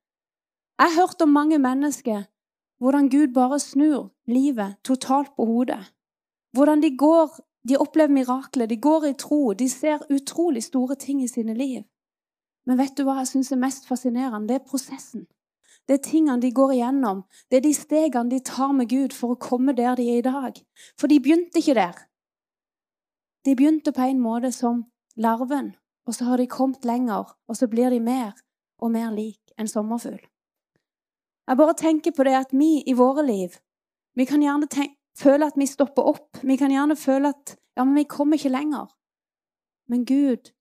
Jeg 0.78 0.94
har 0.94 1.02
hørt 1.02 1.26
om 1.26 1.34
mange 1.34 1.58
mennesker 1.58 2.28
hvordan 2.80 3.10
Gud 3.10 3.34
bare 3.34 3.60
snur 3.60 4.12
livet 4.30 4.78
totalt 4.86 5.34
på 5.36 5.46
hodet. 5.46 5.82
Hvordan 6.54 6.86
de 6.86 6.94
går, 6.98 7.34
de 7.68 7.82
opplever 7.82 8.14
mirakler, 8.14 8.70
de 8.70 8.78
går 8.78 9.10
i 9.10 9.18
tro, 9.18 9.54
de 9.54 9.70
ser 9.70 10.06
utrolig 10.14 10.64
store 10.64 10.96
ting 10.96 11.24
i 11.24 11.28
sine 11.28 11.58
liv. 11.58 11.82
Men 12.70 12.78
vet 12.78 12.94
du 12.98 13.04
hva 13.04 13.18
jeg 13.24 13.34
syns 13.34 13.52
er 13.52 13.64
mest 13.66 13.90
fascinerende? 13.90 14.48
Det 14.54 14.62
er 14.62 14.70
prosessen. 14.70 15.26
Det 15.90 15.96
er 15.98 16.04
tingene 16.06 16.38
de 16.38 16.52
går 16.54 16.76
igjennom. 16.76 17.24
Det 17.50 17.58
er 17.58 17.64
de 17.66 17.74
stegene 17.74 18.30
de 18.30 18.38
tar 18.46 18.76
med 18.78 18.92
Gud 18.92 19.16
for 19.18 19.34
å 19.34 19.40
komme 19.42 19.74
der 19.74 19.96
de 19.98 20.06
er 20.06 20.20
i 20.20 20.26
dag. 20.28 20.60
For 21.02 21.10
de 21.10 21.18
begynte 21.18 21.58
ikke 21.58 21.74
der. 21.80 21.96
De 23.42 23.56
begynte 23.58 23.90
på 23.96 24.06
en 24.06 24.20
måte 24.22 24.52
som 24.54 24.84
larven, 25.18 25.72
og 26.06 26.14
så 26.14 26.28
har 26.30 26.38
de 26.38 26.46
kommet 26.46 26.86
lenger, 26.86 27.34
og 27.50 27.58
så 27.58 27.66
blir 27.72 27.90
de 27.90 27.98
mer 28.06 28.36
og 28.78 28.94
mer 28.94 29.10
lik 29.16 29.56
en 29.58 29.72
sommerfugl. 29.72 30.22
Jeg 31.50 31.58
bare 31.58 31.74
tenker 31.74 32.14
på 32.14 32.28
det 32.28 32.36
at 32.38 32.54
vi 32.54 32.84
i 32.86 32.94
våre 32.94 33.26
liv 33.26 33.58
vi 34.14 34.26
kan 34.30 34.44
gjerne 34.46 34.68
tenke, 34.70 34.94
føle 35.18 35.48
at 35.48 35.58
vi 35.58 35.66
stopper 35.66 36.06
opp. 36.06 36.42
Vi 36.44 36.58
kan 36.60 36.72
gjerne 36.74 36.96
føle 37.00 37.32
at 37.34 37.56
ja, 37.78 37.84
men 37.84 37.96
vi 37.96 38.04
kommer 38.10 38.38
ikke 38.38 38.52
lenger. 38.52 38.90
Men 39.90 40.06
Gud, 40.06 40.52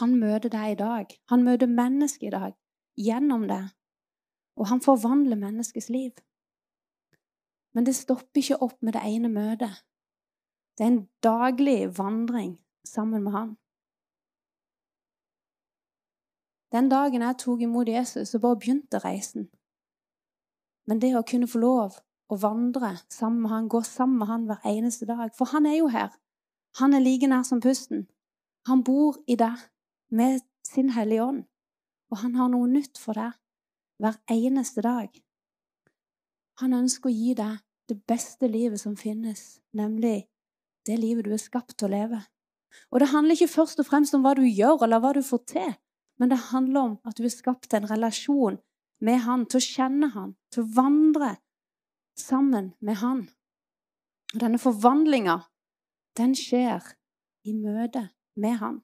han 0.00 0.16
møter 0.20 0.52
deg 0.52 0.72
i 0.72 0.78
dag. 0.78 1.14
Han 1.30 1.44
møter 1.46 1.70
mennesket 1.70 2.28
i 2.28 2.32
dag 2.34 2.56
gjennom 2.98 3.46
det. 3.48 3.62
Og 4.58 4.66
han 4.66 4.80
forvandler 4.82 5.38
menneskets 5.38 5.88
liv. 5.88 6.10
Men 7.74 7.86
det 7.86 7.94
stopper 7.94 8.42
ikke 8.42 8.62
opp 8.62 8.82
med 8.82 8.96
det 8.96 9.04
ene 9.06 9.30
møtet. 9.30 9.84
Det 10.78 10.84
er 10.84 10.92
en 10.92 11.08
daglig 11.22 11.98
vandring 11.98 12.58
sammen 12.84 13.22
med 13.22 13.32
han. 13.32 13.56
Den 16.72 16.90
dagen 16.90 17.22
jeg 17.22 17.38
tok 17.38 17.60
imot 17.60 17.88
Jesus, 17.88 18.28
så 18.28 18.38
bare 18.38 18.58
begynte 18.58 18.98
reisen. 18.98 19.48
Men 20.86 21.00
det 21.00 21.14
å 21.16 21.24
kunne 21.30 21.48
få 21.48 21.62
lov 21.62 21.96
å 22.28 22.36
vandre 22.36 22.92
sammen 23.08 23.42
med 23.42 23.50
han, 23.50 23.68
gå 23.68 23.80
sammen 23.86 24.18
med 24.18 24.28
han 24.28 24.46
hver 24.48 24.66
eneste 24.68 25.06
dag 25.08 25.30
For 25.36 25.48
han 25.54 25.66
er 25.66 25.78
jo 25.78 25.88
her. 25.88 26.10
Han 26.80 26.94
er 26.94 27.00
like 27.00 27.26
nær 27.26 27.42
som 27.42 27.60
pusten. 27.60 28.06
Han 28.66 28.84
bor 28.84 29.16
i 29.26 29.36
deg 29.36 29.56
med 30.10 30.42
sin 30.66 30.90
Hellige 30.90 31.24
Ånd. 31.24 31.44
Og 32.10 32.20
han 32.24 32.34
har 32.34 32.48
noe 32.52 32.68
nytt 32.68 32.98
for 33.00 33.16
deg 33.16 33.32
hver 33.98 34.18
eneste 34.30 34.82
dag. 34.82 35.10
Han 36.62 36.74
ønsker 36.74 37.10
å 37.10 37.14
gi 37.14 37.34
deg 37.38 37.58
det 37.88 37.98
beste 38.08 38.48
livet 38.50 38.80
som 38.80 38.96
finnes, 38.98 39.60
nemlig 39.72 40.28
det 40.86 40.98
livet 40.98 41.26
du 41.26 41.32
er 41.34 41.42
skapt 41.42 41.76
til 41.78 41.88
å 41.88 41.94
leve. 41.94 42.20
Og 42.92 43.00
det 43.00 43.10
handler 43.12 43.36
ikke 43.36 43.52
først 43.52 43.80
og 43.80 43.88
fremst 43.88 44.14
om 44.16 44.24
hva 44.24 44.34
du 44.36 44.44
gjør, 44.44 44.82
eller 44.84 45.02
hva 45.02 45.12
du 45.16 45.22
får 45.24 45.44
til, 45.50 45.70
men 46.18 46.32
det 46.32 46.40
handler 46.50 46.80
om 46.80 46.96
at 47.08 47.18
du 47.18 47.24
er 47.24 47.32
skapt 47.32 47.68
til 47.70 47.82
en 47.82 47.90
relasjon 47.90 48.58
med 49.00 49.20
Han, 49.24 49.46
til 49.46 49.60
å 49.60 49.66
kjenne 49.66 50.10
Han, 50.14 50.34
til 50.52 50.64
å 50.64 50.70
vandre 50.76 51.36
sammen 52.18 52.72
med 52.80 52.98
Han. 53.02 53.22
Og 54.34 54.42
denne 54.42 54.60
forvandlinga, 54.60 55.38
den 56.18 56.34
skjer 56.36 56.84
i 57.46 57.54
møte 57.54 58.08
med 58.36 58.58
Han. 58.60 58.80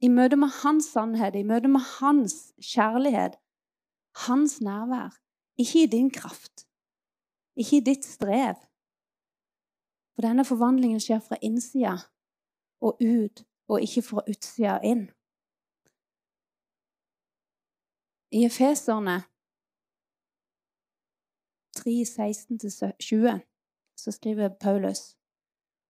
I 0.00 0.08
møte 0.08 0.38
med 0.40 0.54
Hans 0.62 0.88
sannhet, 0.94 1.36
i 1.36 1.44
møte 1.46 1.68
med 1.70 1.84
Hans 1.98 2.54
kjærlighet, 2.62 3.36
hans 4.26 4.60
nærvær, 4.60 5.14
ikke 5.58 5.82
i 5.82 5.86
din 5.86 6.10
kraft, 6.10 6.66
ikke 7.56 7.76
i 7.76 7.84
ditt 7.90 8.04
strev. 8.04 8.54
For 10.14 10.26
denne 10.26 10.44
forvandlingen 10.44 11.00
skjer 11.00 11.20
fra 11.22 11.38
innsida 11.42 11.94
og 12.80 12.98
ut, 13.02 13.44
og 13.68 13.82
ikke 13.82 14.02
fra 14.02 14.24
utsida 14.30 14.78
og 14.78 14.86
inn. 14.86 15.04
I 18.34 18.44
Efeserne 18.44 19.22
3, 21.78 21.94
16-20 22.04 23.38
så 23.96 24.12
skriver 24.12 24.48
Paulus 24.60 25.18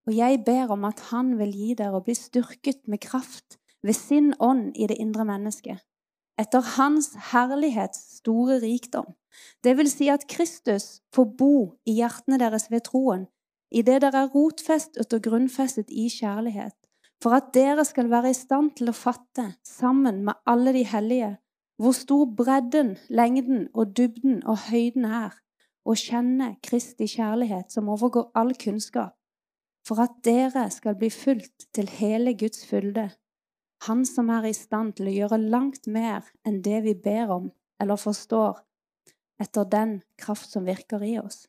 og 0.09 0.17
jeg 0.17 0.43
ber 0.47 0.71
om 0.73 0.85
at 0.89 1.01
Han 1.11 1.35
vil 1.39 1.51
gi 1.53 1.75
dere 1.77 1.99
å 1.99 2.05
bli 2.05 2.15
styrket 2.17 2.87
med 2.89 3.03
kraft 3.05 3.59
ved 3.85 3.97
sin 3.97 4.33
ånd 4.41 4.73
i 4.81 4.87
det 4.89 4.97
indre 5.03 5.27
mennesket 5.29 5.85
etter 6.39 6.63
Hans 6.77 7.13
herlighets 7.33 8.19
store 8.21 8.61
rikdom. 8.63 9.11
Det 9.65 9.75
vil 9.79 9.91
si 9.91 10.09
at 10.11 10.27
Kristus 10.31 11.01
får 11.15 11.27
bo 11.39 11.55
i 11.87 11.99
hjertene 11.99 12.39
deres 12.41 12.69
ved 12.71 12.87
troen, 12.89 13.27
idet 13.71 14.03
dere 14.03 14.25
er 14.25 14.31
rotfestet 14.33 15.13
og 15.13 15.25
grunnfestet 15.27 15.91
i 15.91 16.09
kjærlighet, 16.13 16.75
for 17.23 17.35
at 17.37 17.51
dere 17.55 17.85
skal 17.85 18.11
være 18.11 18.31
i 18.31 18.39
stand 18.39 18.73
til 18.79 18.91
å 18.91 18.97
fatte, 18.97 19.53
sammen 19.67 20.25
med 20.27 20.39
alle 20.47 20.73
de 20.77 20.85
hellige, 20.87 21.35
hvor 21.79 21.95
stor 21.95 22.27
bredden, 22.39 22.97
lengden 23.11 23.69
og 23.75 23.95
dybden 23.99 24.41
og 24.47 24.71
høyden 24.71 25.05
er, 25.05 25.37
og 25.87 25.99
kjenne 25.99 26.55
Kristi 26.63 27.07
kjærlighet 27.11 27.73
som 27.73 27.89
overgår 27.91 28.31
all 28.39 28.55
kunnskap, 28.59 29.15
for 29.87 30.03
at 30.03 30.19
dere 30.27 30.67
skal 30.75 30.99
bli 30.99 31.11
fulgt 31.11 31.69
til 31.75 31.89
hele 32.01 32.35
Guds 32.39 32.67
fylde 32.67 33.09
han 33.87 34.05
som 34.07 34.31
er 34.35 34.49
i 34.49 34.55
stand 34.57 34.97
til 34.99 35.11
å 35.11 35.15
gjøre 35.15 35.39
langt 35.53 35.87
mer 35.87 36.27
enn 36.47 36.63
det 36.65 36.83
vi 36.87 36.95
ber 36.99 37.31
om 37.35 37.51
eller 37.79 38.01
forstår, 38.01 38.59
etter 39.39 39.69
den 39.71 40.01
kraft 40.19 40.51
som 40.51 40.67
virker 40.67 41.03
i 41.07 41.15
oss. 41.21 41.47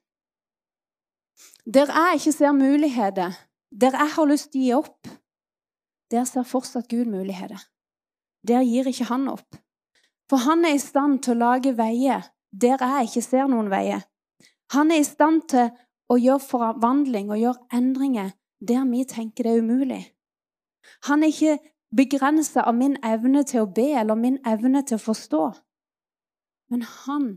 Der 1.66 1.90
jeg 1.90 2.20
ikke 2.20 2.36
ser 2.36 2.54
muligheter, 2.54 3.34
der 3.72 3.98
jeg 3.98 4.14
har 4.16 4.30
lyst 4.30 4.52
til 4.52 4.62
å 4.62 4.66
gi 4.66 4.76
opp, 4.78 5.10
der 6.12 6.26
ser 6.30 6.46
fortsatt 6.46 6.90
Gud 6.90 7.10
muligheter. 7.10 7.62
Der 8.46 8.62
gir 8.66 8.88
ikke 8.90 9.10
han 9.10 9.28
opp. 9.30 9.58
For 10.30 10.46
han 10.46 10.66
er 10.66 10.78
i 10.78 10.82
stand 10.82 11.24
til 11.26 11.38
å 11.38 11.50
lage 11.50 11.74
veier 11.78 12.30
der 12.50 12.82
jeg 12.82 13.10
ikke 13.10 13.26
ser 13.26 13.50
noen 13.50 13.70
veier. 13.70 14.06
Han 14.74 14.92
er 14.94 15.02
i 15.02 15.08
stand 15.08 15.48
til 15.50 15.70
å 16.10 16.18
gjøre 16.18 16.46
forvandling 16.46 17.30
og 17.34 17.42
gjøre 17.42 17.78
endringer 17.78 18.32
der 18.60 18.86
vi 18.90 19.04
tenker 19.08 19.46
det 19.46 19.54
er 19.54 19.64
umulig. 19.64 20.04
Han 21.08 21.24
er 21.24 21.34
ikke 21.34 21.58
begrensa 21.96 22.64
av 22.68 22.76
min 22.78 22.98
evne 23.06 23.44
til 23.48 23.66
å 23.66 23.72
be 23.76 23.90
eller 23.98 24.18
min 24.20 24.38
evne 24.48 24.84
til 24.86 25.00
å 25.00 25.04
forstå. 25.04 25.44
Men 26.70 26.86
han 26.86 27.28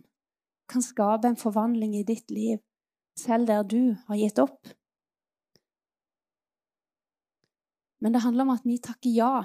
kan 0.69 0.85
skape 0.85 1.29
en 1.29 1.41
forvandling 1.41 1.97
i 1.97 2.05
ditt 2.07 2.31
liv, 2.31 2.61
selv 3.19 3.49
der 3.49 3.65
du 3.65 3.97
har 4.09 4.21
gitt 4.21 4.39
opp. 4.39 4.73
Men 8.03 8.15
det 8.15 8.25
handler 8.25 8.49
om 8.49 8.55
at 8.57 8.65
vi 8.67 8.81
takker 8.83 9.13
ja 9.15 9.43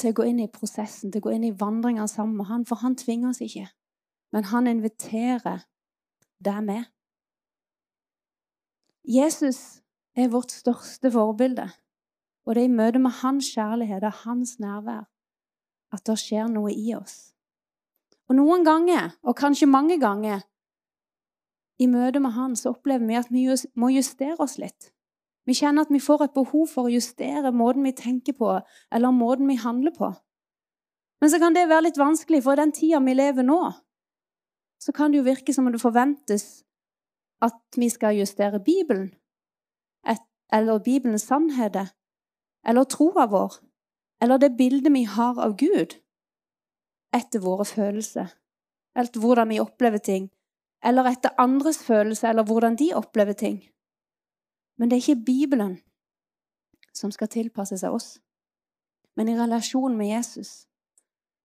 til 0.00 0.12
å 0.12 0.16
gå 0.16 0.24
inn 0.30 0.40
i 0.40 0.48
prosessen, 0.48 1.12
til 1.12 1.20
å 1.20 1.28
gå 1.28 1.34
inn 1.36 1.44
i 1.44 1.56
vandringa 1.56 2.06
sammen 2.08 2.38
med 2.38 2.48
han, 2.48 2.64
for 2.64 2.80
han 2.80 2.96
tvinger 2.96 3.34
oss 3.34 3.42
ikke. 3.44 3.66
Men 4.32 4.48
han 4.48 4.70
inviterer 4.70 5.66
deg 6.40 6.64
med. 6.64 6.88
Jesus 9.04 9.82
er 10.16 10.30
vårt 10.32 10.54
største 10.54 11.10
forbilde. 11.12 11.66
Og 12.50 12.56
det 12.56 12.64
er 12.64 12.66
i 12.66 12.74
møte 12.74 12.98
med 12.98 13.14
hans 13.20 13.46
kjærlighet 13.54 14.02
og 14.02 14.22
hans 14.24 14.56
nærvær 14.58 15.04
at 15.94 16.00
det 16.06 16.16
skjer 16.18 16.48
noe 16.50 16.72
i 16.74 16.88
oss. 16.96 17.30
Og 18.26 18.34
noen 18.34 18.64
ganger, 18.66 19.12
og 19.22 19.36
kanskje 19.38 19.68
mange 19.70 20.00
ganger, 20.02 20.42
i 21.78 21.86
møte 21.86 22.18
med 22.18 22.34
han, 22.34 22.56
så 22.58 22.72
opplever 22.72 23.06
vi 23.06 23.18
at 23.18 23.30
vi 23.30 23.44
må 23.78 23.92
justere 23.94 24.34
oss 24.42 24.56
litt. 24.58 24.90
Vi 25.46 25.54
kjenner 25.60 25.86
at 25.86 25.92
vi 25.94 26.02
får 26.02 26.24
et 26.26 26.34
behov 26.34 26.66
for 26.72 26.88
å 26.88 26.92
justere 26.92 27.54
måten 27.54 27.86
vi 27.86 27.94
tenker 27.94 28.34
på, 28.34 28.50
eller 28.90 29.14
måten 29.14 29.46
vi 29.46 29.58
handler 29.62 29.94
på. 29.94 30.10
Men 31.22 31.30
så 31.30 31.38
kan 31.38 31.54
det 31.54 31.68
være 31.70 31.86
litt 31.86 32.02
vanskelig, 32.02 32.42
for 32.42 32.58
i 32.58 32.62
den 32.64 32.74
tida 32.74 32.98
vi 33.06 33.14
lever 33.14 33.46
nå, 33.46 33.60
så 34.82 34.96
kan 34.96 35.14
det 35.14 35.22
jo 35.22 35.28
virke 35.30 35.54
som 35.54 35.70
om 35.70 35.78
det 35.78 35.82
forventes 35.82 36.64
at 37.46 37.78
vi 37.78 37.94
skal 37.94 38.18
justere 38.18 38.58
Bibelen, 38.58 39.14
eller 40.50 40.82
Bibelens 40.82 41.30
sannheter, 41.30 41.94
eller 42.66 42.84
troa 42.84 43.26
vår, 43.26 43.54
eller 44.22 44.38
det 44.38 44.56
bildet 44.56 44.92
vi 44.92 45.04
har 45.04 45.40
av 45.40 45.56
Gud, 45.56 45.96
etter 47.16 47.42
våre 47.42 47.64
følelser, 47.64 48.28
eller 48.96 49.20
hvordan 49.20 49.48
vi 49.48 49.60
opplever 49.60 49.98
ting, 49.98 50.30
eller 50.84 51.08
etter 51.10 51.34
andres 51.38 51.82
følelser, 51.84 52.30
eller 52.30 52.44
hvordan 52.44 52.76
de 52.76 52.92
opplever 52.94 53.32
ting. 53.32 53.62
Men 54.78 54.88
det 54.88 54.96
er 54.96 55.04
ikke 55.04 55.24
Bibelen 55.24 55.78
som 56.96 57.12
skal 57.12 57.28
tilpasse 57.28 57.78
seg 57.78 57.92
oss. 57.92 58.18
Men 59.16 59.28
i 59.28 59.36
relasjon 59.36 59.96
med 59.96 60.08
Jesus 60.08 60.66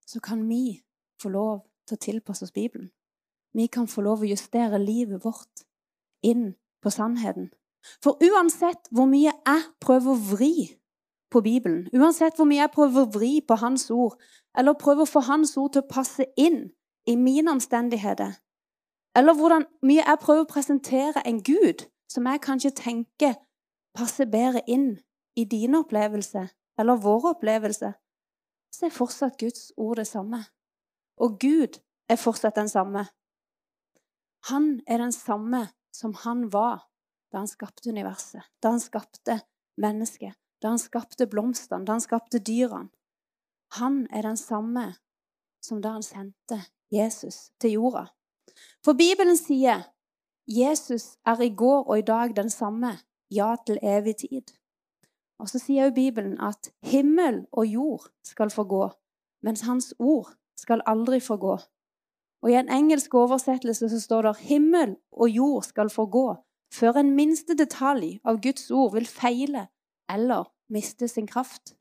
så 0.06 0.20
kan 0.20 0.46
vi 0.48 0.80
få 1.22 1.28
lov 1.34 1.66
til 1.86 1.98
å 1.98 2.04
tilpasse 2.06 2.46
oss 2.46 2.54
Bibelen. 2.54 2.90
Vi 3.56 3.66
kan 3.72 3.88
få 3.88 4.04
lov 4.04 4.22
å 4.22 4.30
justere 4.30 4.78
livet 4.80 5.24
vårt 5.24 5.64
inn 6.24 6.54
på 6.82 6.92
sannheten. 6.92 7.50
For 8.02 8.18
uansett 8.22 8.88
hvor 8.90 9.08
mye 9.10 9.32
jeg 9.32 9.62
prøver 9.82 10.12
å 10.12 10.24
vri 10.32 10.54
på 11.30 11.40
Bibelen, 11.42 11.86
uansett 11.94 12.36
hvor 12.36 12.46
mye 12.48 12.62
jeg 12.62 12.74
prøver 12.74 13.02
å 13.02 13.12
vri 13.14 13.32
på 13.42 13.58
Hans 13.60 13.88
ord, 13.90 14.14
eller 14.56 14.78
prøver 14.78 15.04
å 15.04 15.10
få 15.10 15.24
Hans 15.26 15.56
ord 15.56 15.72
til 15.74 15.84
å 15.84 15.90
passe 15.90 16.26
inn 16.36 16.68
i 17.06 17.16
mine 17.16 17.50
omstendigheter, 17.50 18.36
eller 19.16 19.34
hvor 19.34 19.54
mye 19.86 20.04
jeg 20.04 20.22
prøver 20.22 20.44
å 20.44 20.50
presentere 20.50 21.24
en 21.26 21.42
Gud 21.42 21.86
som 22.12 22.26
jeg 22.28 22.44
kanskje 22.44 22.74
tenker 22.76 23.36
passer 23.96 24.28
bedre 24.30 24.62
inn 24.68 24.98
i 25.36 25.44
dine 25.48 25.80
opplevelser 25.82 26.50
eller 26.78 27.00
våre 27.00 27.32
opplevelser, 27.34 27.94
så 28.72 28.86
er 28.86 28.92
fortsatt 28.92 29.38
Guds 29.40 29.70
ord 29.76 29.96
det 30.00 30.06
samme. 30.08 30.42
Og 31.16 31.38
Gud 31.40 31.80
er 32.12 32.20
fortsatt 32.20 32.58
den 32.58 32.68
samme. 32.68 33.06
Han 34.50 34.80
er 34.86 35.00
den 35.00 35.12
samme 35.12 35.68
som 35.92 36.12
han 36.24 36.52
var 36.52 36.84
da 37.32 37.40
han 37.40 37.48
skapte 37.50 37.90
universet, 37.90 38.44
da 38.62 38.74
han 38.74 38.80
skapte 38.80 39.40
mennesket, 39.80 40.36
da 40.62 40.72
han 40.72 40.80
skapte 40.80 41.26
blomstene, 41.26 41.84
da 41.84 41.96
han 41.96 42.04
skapte 42.04 42.38
dyrene. 42.38 42.90
Han 43.80 44.06
er 44.10 44.22
den 44.22 44.36
samme 44.36 44.94
som 45.62 45.82
da 45.82 45.96
han 45.96 46.04
sendte 46.06 46.60
Jesus 46.92 47.50
til 47.60 47.76
jorda. 47.76 48.06
For 48.84 48.94
Bibelen 48.94 49.36
sier 49.36 49.88
Jesus 50.46 51.16
er 51.26 51.42
i 51.42 51.50
går 51.50 51.82
og 51.82 51.98
i 51.98 52.06
dag 52.06 52.36
den 52.36 52.50
samme, 52.50 52.92
ja 53.30 53.56
til 53.66 53.78
evig 53.82 54.16
tid. 54.22 54.54
Og 55.42 55.50
så 55.50 55.58
sier 55.60 55.88
jo 55.88 55.96
Bibelen 55.96 56.38
at 56.40 56.70
himmel 56.86 57.44
og 57.52 57.66
jord 57.66 58.06
skal 58.24 58.50
forgå, 58.50 58.88
mens 59.42 59.66
hans 59.66 59.92
ord 59.98 60.30
skal 60.56 60.84
aldri 60.86 61.20
forgå. 61.20 61.58
Og 62.42 62.50
I 62.52 62.60
en 62.60 62.70
engelsk 62.70 63.14
oversettelse 63.14 63.88
så 63.88 64.00
står 64.00 64.22
det 64.22 64.36
'himmel 64.36 64.96
og 65.12 65.28
jord 65.28 65.62
skal 65.62 65.90
forgå', 65.90 66.36
før 66.72 66.92
en 66.92 67.14
minste 67.16 67.54
detalj 67.54 68.18
av 68.24 68.40
Guds 68.40 68.70
ord 68.70 68.92
vil 68.92 69.06
feile 69.06 69.66
eller 70.08 70.52
miste 70.72 71.08
sin 71.08 71.26
kraft. 71.26 71.76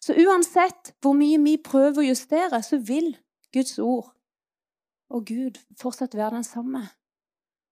Så 0.00 0.14
uansett 0.14 0.94
hvor 1.02 1.16
mye 1.18 1.40
vi 1.42 1.56
prøver 1.58 2.02
å 2.02 2.08
justere, 2.08 2.62
så 2.62 2.78
vil 2.78 3.16
Guds 3.54 3.78
ord 3.78 4.12
og 5.14 5.26
Gud 5.26 5.58
fortsatt 5.80 6.14
være 6.14 6.38
den 6.38 6.46
samme. 6.46 6.88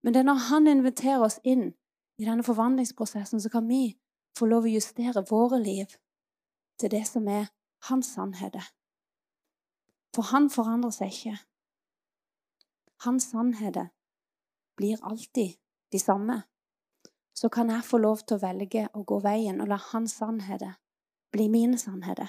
Men 0.03 0.15
det 0.15 0.21
er 0.21 0.29
når 0.29 0.47
Han 0.49 0.67
inviterer 0.67 1.25
oss 1.25 1.41
inn 1.45 1.73
i 2.19 2.27
denne 2.27 2.45
forvandlingsprosessen, 2.47 3.41
så 3.41 3.49
kan 3.49 3.69
vi 3.69 3.97
få 4.39 4.47
lov 4.47 4.67
å 4.67 4.75
justere 4.75 5.25
våre 5.31 5.59
liv 5.63 5.95
til 6.81 6.91
det 6.91 7.05
som 7.07 7.29
er 7.29 7.51
hans 7.89 8.13
sannheter. 8.15 8.65
For 10.15 10.29
han 10.33 10.51
forandrer 10.51 10.93
seg 10.95 11.15
ikke. 11.15 11.37
Hans 13.05 13.31
sannheter 13.33 13.91
blir 14.77 15.01
alltid 15.03 15.57
de 15.93 15.99
samme, 15.99 16.43
så 17.35 17.49
kan 17.49 17.71
jeg 17.73 17.85
få 17.85 17.99
lov 17.99 18.23
til 18.27 18.37
å 18.37 18.45
velge 18.45 18.87
å 18.95 19.03
gå 19.09 19.19
veien 19.25 19.61
og 19.61 19.71
la 19.73 19.81
hans 19.91 20.19
sannheter 20.21 20.77
bli 21.33 21.49
mine 21.49 21.79
sannheter. 21.79 22.29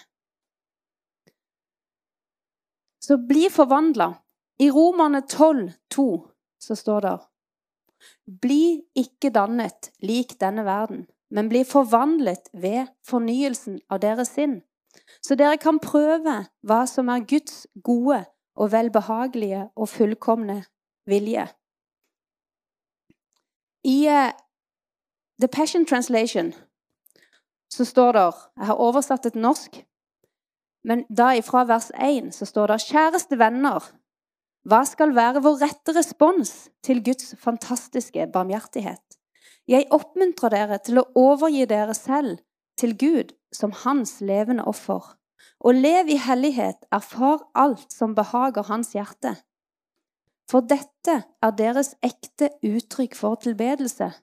Så 3.00 3.18
bli 3.18 3.50
forvandla. 3.50 4.14
I 4.60 4.70
Romerne 4.72 5.22
12, 5.22 5.72
2, 5.96 6.28
så 6.60 6.76
står 6.76 7.02
det 7.02 7.18
Bli 8.44 8.84
ikke 8.96 9.32
dannet 9.34 9.90
lik 10.04 10.38
denne 10.40 10.64
verden, 10.68 11.08
men 11.32 11.50
bli 11.50 11.64
forvandlet 11.68 12.52
ved 12.54 12.92
fornyelsen 13.08 13.80
av 13.90 14.04
deres 14.04 14.32
sinn, 14.36 14.62
så 15.26 15.36
dere 15.40 15.58
kan 15.58 15.82
prøve 15.84 16.36
hva 16.62 16.84
som 16.88 17.10
er 17.10 17.26
Guds 17.28 17.66
gode 17.84 18.22
og 18.56 18.72
velbehagelige 18.72 19.66
og 19.76 19.90
fullkomne 19.90 20.60
vilje. 21.10 21.48
I 23.84 23.98
uh, 24.08 24.30
The 25.44 25.50
Passion 25.50 25.86
Translation 25.86 26.54
så 27.74 27.86
står 27.86 28.12
det 28.16 28.22
Jeg 28.58 28.66
har 28.66 28.80
oversatt 28.80 29.26
det 29.26 29.34
til 29.34 29.44
norsk. 29.44 29.74
Men 30.88 31.04
da 31.10 31.34
ifra 31.36 31.66
vers 31.68 31.90
1 32.00 32.30
så 32.32 32.48
står 32.48 32.72
det 32.72 32.86
Kjæreste 32.86 33.40
venner, 33.42 33.84
hva 34.64 34.80
skal 34.88 35.12
være 35.12 35.44
vår 35.44 35.60
rette 35.66 35.98
respons 35.98 36.54
til 36.88 37.04
Guds 37.04 37.36
fantastiske 37.44 38.30
barmhjertighet? 38.32 39.20
Jeg 39.68 39.90
oppmuntrer 39.92 40.56
dere 40.56 40.80
til 40.80 41.04
å 41.04 41.08
overgi 41.20 41.68
dere 41.68 41.98
selv 41.98 42.40
til 42.80 42.96
Gud 42.96 43.36
som 43.52 43.76
Hans 43.84 44.22
levende 44.24 44.64
offer. 44.64 45.18
Og 45.60 45.76
lev 45.76 46.08
i 46.08 46.22
hellighet, 46.24 46.88
erfar 46.88 47.50
alt 47.52 47.92
som 47.92 48.16
behager 48.16 48.64
Hans 48.72 48.96
hjerte. 48.96 49.36
For 50.48 50.64
dette 50.64 51.24
er 51.44 51.58
deres 51.60 51.98
ekte 52.00 52.54
uttrykk 52.64 53.20
for 53.20 53.44
tilbedelse. 53.44 54.14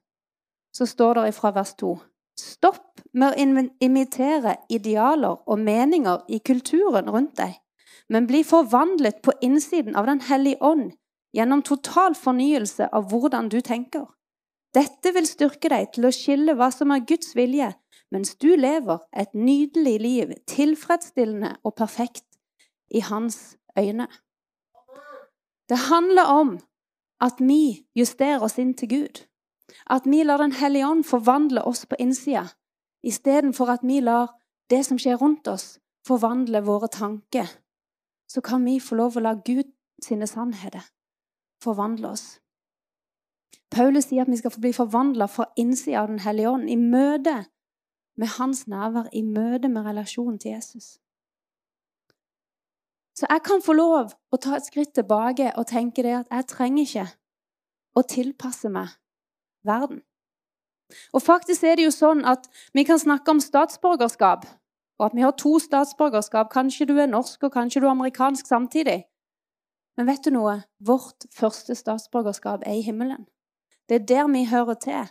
Så 0.72 0.86
står 0.86 1.14
det 1.14 1.34
fra 1.34 1.50
vers 1.54 1.74
2. 1.80 1.96
Stopp 2.40 3.00
med 3.12 3.34
å 3.34 3.64
imitere 3.84 4.56
idealer 4.70 5.42
og 5.46 5.58
meninger 5.58 6.22
i 6.28 6.38
kulturen 6.38 7.10
rundt 7.10 7.36
deg, 7.40 7.58
men 8.08 8.28
bli 8.30 8.44
forvandlet 8.46 9.20
på 9.22 9.34
innsiden 9.42 9.96
av 9.96 10.06
Den 10.06 10.22
hellige 10.30 10.62
ånd 10.62 10.92
gjennom 11.36 11.62
total 11.62 12.14
fornyelse 12.14 12.88
av 12.92 13.10
hvordan 13.10 13.50
du 13.50 13.60
tenker. 13.60 14.06
Dette 14.74 15.12
vil 15.14 15.26
styrke 15.26 15.70
deg 15.70 15.90
til 15.94 16.06
å 16.06 16.14
skille 16.14 16.54
hva 16.58 16.70
som 16.74 16.92
er 16.94 17.04
Guds 17.06 17.34
vilje, 17.34 17.72
mens 18.10 18.34
du 18.38 18.54
lever 18.56 19.02
et 19.12 19.34
nydelig 19.34 19.96
liv, 20.02 20.34
tilfredsstillende 20.46 21.56
og 21.64 21.74
perfekt 21.78 22.26
i 22.90 23.02
Hans 23.06 23.56
øyne. 23.78 24.06
Det 25.70 25.78
handler 25.90 26.30
om 26.34 26.58
at 27.20 27.38
vi 27.38 27.86
justerer 27.94 28.42
oss 28.42 28.58
inn 28.58 28.74
til 28.74 28.88
Gud. 28.88 29.22
At 29.86 30.06
vi 30.06 30.22
lar 30.22 30.38
Den 30.38 30.52
hellige 30.52 30.86
ånd 30.88 31.04
forvandle 31.04 31.64
oss 31.64 31.86
på 31.86 31.96
innsida, 31.98 32.46
istedenfor 33.02 33.70
at 33.70 33.82
vi 33.82 34.00
lar 34.00 34.34
det 34.70 34.84
som 34.86 34.98
skjer 34.98 35.16
rundt 35.16 35.48
oss, 35.48 35.78
forvandle 36.06 36.62
våre 36.62 36.88
tanker. 36.88 37.46
Så 38.28 38.40
kan 38.40 38.64
vi 38.64 38.80
få 38.80 38.94
lov 38.94 39.16
å 39.16 39.20
la 39.20 39.34
Gud 39.34 39.68
sine 40.02 40.26
sannheter 40.26 40.86
forvandle 41.62 42.08
oss. 42.08 42.40
Paulus 43.70 44.08
sier 44.08 44.24
at 44.24 44.30
vi 44.30 44.38
skal 44.40 44.52
få 44.54 44.62
bli 44.64 44.72
forvandla 44.74 45.28
fra 45.30 45.46
innsida 45.56 46.00
av 46.00 46.08
Den 46.08 46.22
hellige 46.24 46.50
ånd, 46.50 46.70
i 46.70 46.76
møte 46.76 47.44
med 48.16 48.28
hans 48.38 48.66
nærvær, 48.66 49.10
i 49.12 49.22
møte 49.22 49.68
med 49.68 49.86
relasjonen 49.86 50.38
til 50.38 50.56
Jesus. 50.56 50.98
Så 53.14 53.26
jeg 53.30 53.42
kan 53.44 53.62
få 53.62 53.72
lov 53.76 54.14
å 54.32 54.36
ta 54.40 54.56
et 54.56 54.66
skritt 54.66 54.94
tilbake 54.96 55.52
og 55.56 55.68
tenke 55.68 56.02
det 56.02 56.16
at 56.22 56.30
jeg 56.32 56.48
trenger 56.48 56.86
ikke 56.86 57.06
å 57.94 58.02
tilpasse 58.08 58.70
meg 58.72 58.96
verden. 59.66 60.02
Og 61.12 61.22
faktisk 61.22 61.64
er 61.64 61.76
det 61.78 61.86
jo 61.86 61.92
sånn 61.94 62.24
at 62.26 62.48
vi 62.74 62.84
kan 62.84 62.98
snakke 62.98 63.30
om 63.30 63.42
statsborgerskap, 63.42 64.46
og 64.98 65.06
at 65.06 65.14
vi 65.16 65.24
har 65.24 65.36
to 65.38 65.58
statsborgerskap. 65.62 66.50
Kanskje 66.52 66.86
du 66.90 66.96
er 66.98 67.08
norsk, 67.08 67.42
og 67.46 67.54
kanskje 67.54 67.80
du 67.80 67.86
er 67.86 67.94
amerikansk 67.94 68.46
samtidig. 68.46 69.04
Men 69.96 70.10
vet 70.10 70.24
du 70.24 70.34
noe? 70.34 70.62
Vårt 70.78 71.26
første 71.32 71.74
statsborgerskap 71.74 72.66
er 72.66 72.80
i 72.80 72.84
himmelen. 72.84 73.26
Det 73.88 74.00
er 74.00 74.06
der 74.06 74.28
vi 74.32 74.44
hører 74.50 74.74
til. 74.74 75.08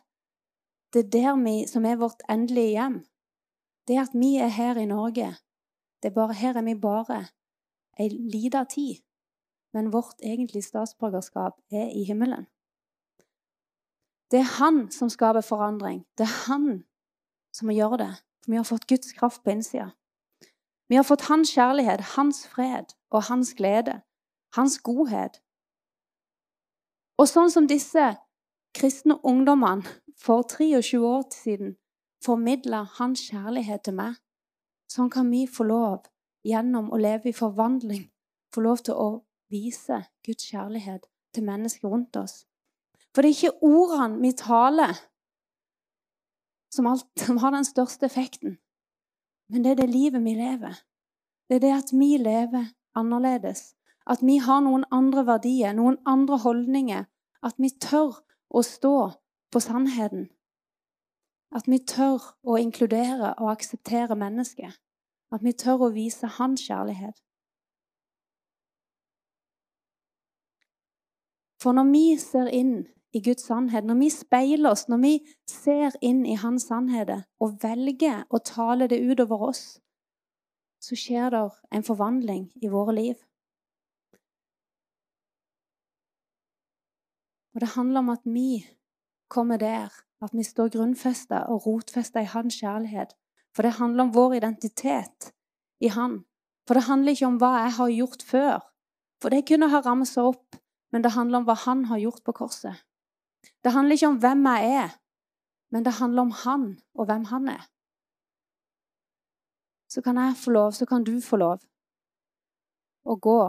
Det 0.93 1.05
er 1.05 1.09
der 1.15 1.35
vi, 1.43 1.55
som 1.67 1.85
er 1.85 1.97
vårt 1.97 2.21
endelige 2.29 2.75
hjem. 2.75 3.01
Det 3.87 3.97
at 3.97 4.13
vi 4.13 4.35
er 4.37 4.47
her 4.53 4.77
i 4.77 4.85
Norge, 4.85 5.35
det 6.01 6.09
er 6.09 6.13
bare, 6.13 6.33
her 6.33 6.57
er 6.57 6.61
vi 6.61 6.75
bare 6.75 7.25
ei 7.99 8.09
lita 8.09 8.63
tid. 8.63 9.01
Men 9.73 9.91
vårt 9.93 10.21
egentlige 10.23 10.63
statsborgerskap 10.63 11.59
er 11.71 11.89
i 11.89 12.03
himmelen. 12.03 12.47
Det 14.31 14.39
er 14.39 14.51
han 14.59 14.91
som 14.91 15.09
skaper 15.09 15.41
forandring. 15.41 16.05
Det 16.17 16.23
er 16.27 16.35
han 16.47 16.83
som 17.53 17.69
må 17.69 17.73
gjøre 17.73 17.97
det. 17.97 18.11
For 18.43 18.51
vi 18.51 18.59
har 18.61 18.67
fått 18.67 18.87
Guds 18.87 19.13
kraft 19.13 19.43
på 19.43 19.49
innsida. 19.49 19.89
Vi 20.89 20.95
har 20.95 21.03
fått 21.03 21.27
hans 21.29 21.51
kjærlighet, 21.53 22.01
hans 22.15 22.47
fred 22.47 22.93
og 23.09 23.23
hans 23.29 23.53
glede. 23.53 24.01
Hans 24.55 24.79
godhet. 24.81 25.41
Og 27.19 27.27
sånn 27.29 27.51
som 27.53 27.67
disse 27.67 28.15
kristne 28.73 29.19
ungdommene 29.25 29.85
for 30.17 30.45
23 30.47 30.99
år 31.05 31.25
siden 31.33 31.75
formidla 32.25 32.83
hans 32.97 33.21
kjærlighet 33.29 33.83
til 33.87 33.95
meg, 33.99 34.17
sånn 34.91 35.11
kan 35.13 35.29
vi 35.31 35.45
få 35.47 35.67
lov, 35.67 36.07
gjennom 36.45 36.89
å 36.91 36.99
leve 36.99 37.29
i 37.29 37.35
forvandling, 37.35 38.07
få 38.53 38.63
lov 38.65 38.83
til 38.83 38.97
å 38.97 39.09
vise 39.51 40.03
Guds 40.25 40.49
kjærlighet 40.51 41.07
til 41.35 41.45
mennesker 41.45 41.91
rundt 41.91 42.15
oss. 42.19 42.45
For 43.13 43.21
det 43.25 43.29
er 43.31 43.37
ikke 43.37 43.65
ordene 43.65 44.21
vi 44.21 44.31
taler, 44.37 44.97
som, 46.73 46.85
har 47.41 47.51
den 47.55 47.65
største 47.65 48.05
effekten, 48.05 48.59
men 49.49 49.65
det 49.65 49.71
er 49.71 49.81
det 49.81 49.89
livet 49.89 50.23
vi 50.23 50.35
lever. 50.37 50.77
Det 51.49 51.57
er 51.57 51.59
det 51.59 51.71
at 51.73 51.93
vi 51.93 52.17
lever 52.21 52.65
annerledes. 52.95 53.73
At 54.09 54.21
vi 54.21 54.37
har 54.37 54.61
noen 54.61 54.85
andre 54.93 55.25
verdier, 55.25 55.73
noen 55.73 55.97
andre 56.05 56.37
holdninger. 56.37 57.07
At 57.41 57.57
vi 57.57 57.69
tør 57.69 58.19
å 58.49 58.61
stå 58.65 58.97
på 59.49 59.61
sannheten. 59.63 60.27
At 61.49 61.65
vi 61.65 61.79
tør 61.81 62.21
å 62.45 62.59
inkludere 62.61 63.33
og 63.39 63.49
akseptere 63.55 64.17
mennesket. 64.17 64.77
At 65.33 65.41
vi 65.45 65.53
tør 65.57 65.87
å 65.87 65.93
vise 65.93 66.29
hans 66.37 66.61
kjærlighet. 66.67 67.17
For 71.59 71.73
når 71.75 71.89
vi 71.91 72.05
ser 72.21 72.53
inn 72.55 72.85
i 73.13 73.21
Guds 73.25 73.47
sannhet, 73.47 73.85
når 73.85 73.97
vi 74.03 74.09
speiler 74.13 74.71
oss, 74.71 74.85
når 74.89 74.99
vi 75.01 75.13
ser 75.49 75.95
inn 76.05 76.25
i 76.29 76.37
Hans 76.37 76.67
sannhet 76.69 77.09
og 77.41 77.57
velger 77.63 78.25
å 78.29 78.41
tale 78.45 78.89
det 78.91 79.01
utover 79.01 79.49
oss, 79.49 79.63
så 80.79 80.95
skjer 80.95 81.33
det 81.33 81.41
en 81.75 81.85
forvandling 81.85 82.45
i 82.61 82.69
våre 82.71 82.95
liv. 82.95 83.17
Og 87.55 87.63
det 87.63 87.73
handler 87.73 88.05
om 88.05 88.13
at 88.13 88.21
vi 88.23 88.61
kommer 89.27 89.57
der, 89.57 89.89
at 90.21 90.35
vi 90.35 90.45
står 90.45 90.69
grunnfesta 90.75 91.47
og 91.49 91.65
rotfesta 91.65 92.21
i 92.21 92.29
Hans 92.29 92.59
kjærlighet. 92.61 93.15
For 93.55 93.65
det 93.65 93.79
handler 93.79 94.05
om 94.05 94.13
vår 94.13 94.37
identitet 94.37 95.31
i 95.81 95.89
Han. 95.91 96.21
For 96.67 96.77
det 96.77 96.85
handler 96.85 97.15
ikke 97.15 97.27
om 97.27 97.39
hva 97.41 97.51
jeg 97.63 97.73
har 97.79 97.95
gjort 97.95 98.23
før. 98.23 98.59
For 99.19 99.33
det 99.33 99.47
kunne 99.49 99.71
ha 99.73 99.81
ramsa 99.83 100.23
opp, 100.29 100.59
men 100.93 101.03
det 101.03 101.15
handler 101.17 101.41
om 101.41 101.49
hva 101.49 101.57
Han 101.65 101.85
har 101.89 101.99
gjort 102.05 102.23
på 102.23 102.37
korset. 102.37 102.77
Det 103.63 103.71
handler 103.75 103.97
ikke 103.97 104.07
om 104.07 104.19
hvem 104.23 104.45
jeg 104.45 104.71
er, 104.83 104.95
men 105.71 105.85
det 105.85 105.93
handler 105.99 106.21
om 106.21 106.31
Han 106.43 106.63
og 106.93 107.05
hvem 107.05 107.25
Han 107.25 107.47
er. 107.47 107.63
Så 109.89 110.01
kan 110.01 110.17
jeg 110.17 110.37
få 110.43 110.51
lov, 110.51 110.71
så 110.71 110.85
kan 110.85 111.03
du 111.03 111.19
få 111.21 111.35
lov 111.37 111.59
å 113.05 113.15
gå 113.15 113.41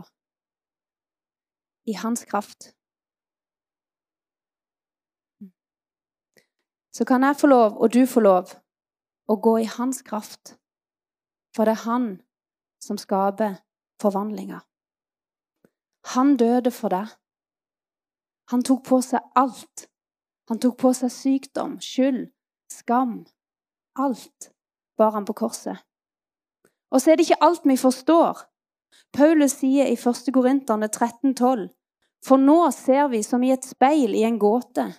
i 1.87 1.95
Hans 2.03 2.25
kraft. 2.25 2.73
så 6.93 7.05
kan 7.05 7.23
jeg 7.23 7.37
få 7.37 7.47
lov, 7.47 7.79
og 7.79 7.93
du 7.95 8.07
få 8.07 8.21
lov, 8.21 8.51
å 9.31 9.37
gå 9.37 9.59
i 9.63 9.69
hans 9.77 10.03
kraft. 10.03 10.57
For 11.57 11.65
det 11.65 11.79
er 11.79 11.85
han 11.87 12.09
som 12.83 12.99
skaper 12.99 13.61
forvandlinger. 14.03 14.61
Han 16.15 16.37
døde 16.37 16.73
for 16.75 16.93
deg. 16.93 17.09
Han 18.51 18.65
tok 18.67 18.83
på 18.89 19.01
seg 19.07 19.23
alt. 19.39 19.87
Han 20.51 20.59
tok 20.59 20.77
på 20.83 20.93
seg 20.97 21.13
sykdom, 21.15 21.79
skyld, 21.81 22.31
skam. 22.71 23.21
Alt 23.99 24.51
bar 24.99 25.15
han 25.15 25.27
på 25.29 25.37
korset. 25.39 25.79
Og 26.91 27.01
så 27.01 27.13
er 27.13 27.19
det 27.19 27.29
ikke 27.29 27.45
alt 27.47 27.67
vi 27.67 27.77
forstår. 27.79 28.47
Paulus 29.15 29.61
sier 29.61 29.87
i 29.87 29.95
1. 29.95 30.33
Korinterne 30.35 30.91
13,12.: 30.91 31.69
For 32.27 32.37
nå 32.37 32.71
ser 32.75 33.09
vi 33.09 33.23
som 33.23 33.43
i 33.43 33.53
et 33.55 33.65
speil 33.65 34.15
i 34.15 34.27
en 34.27 34.39
gåte 34.39 34.91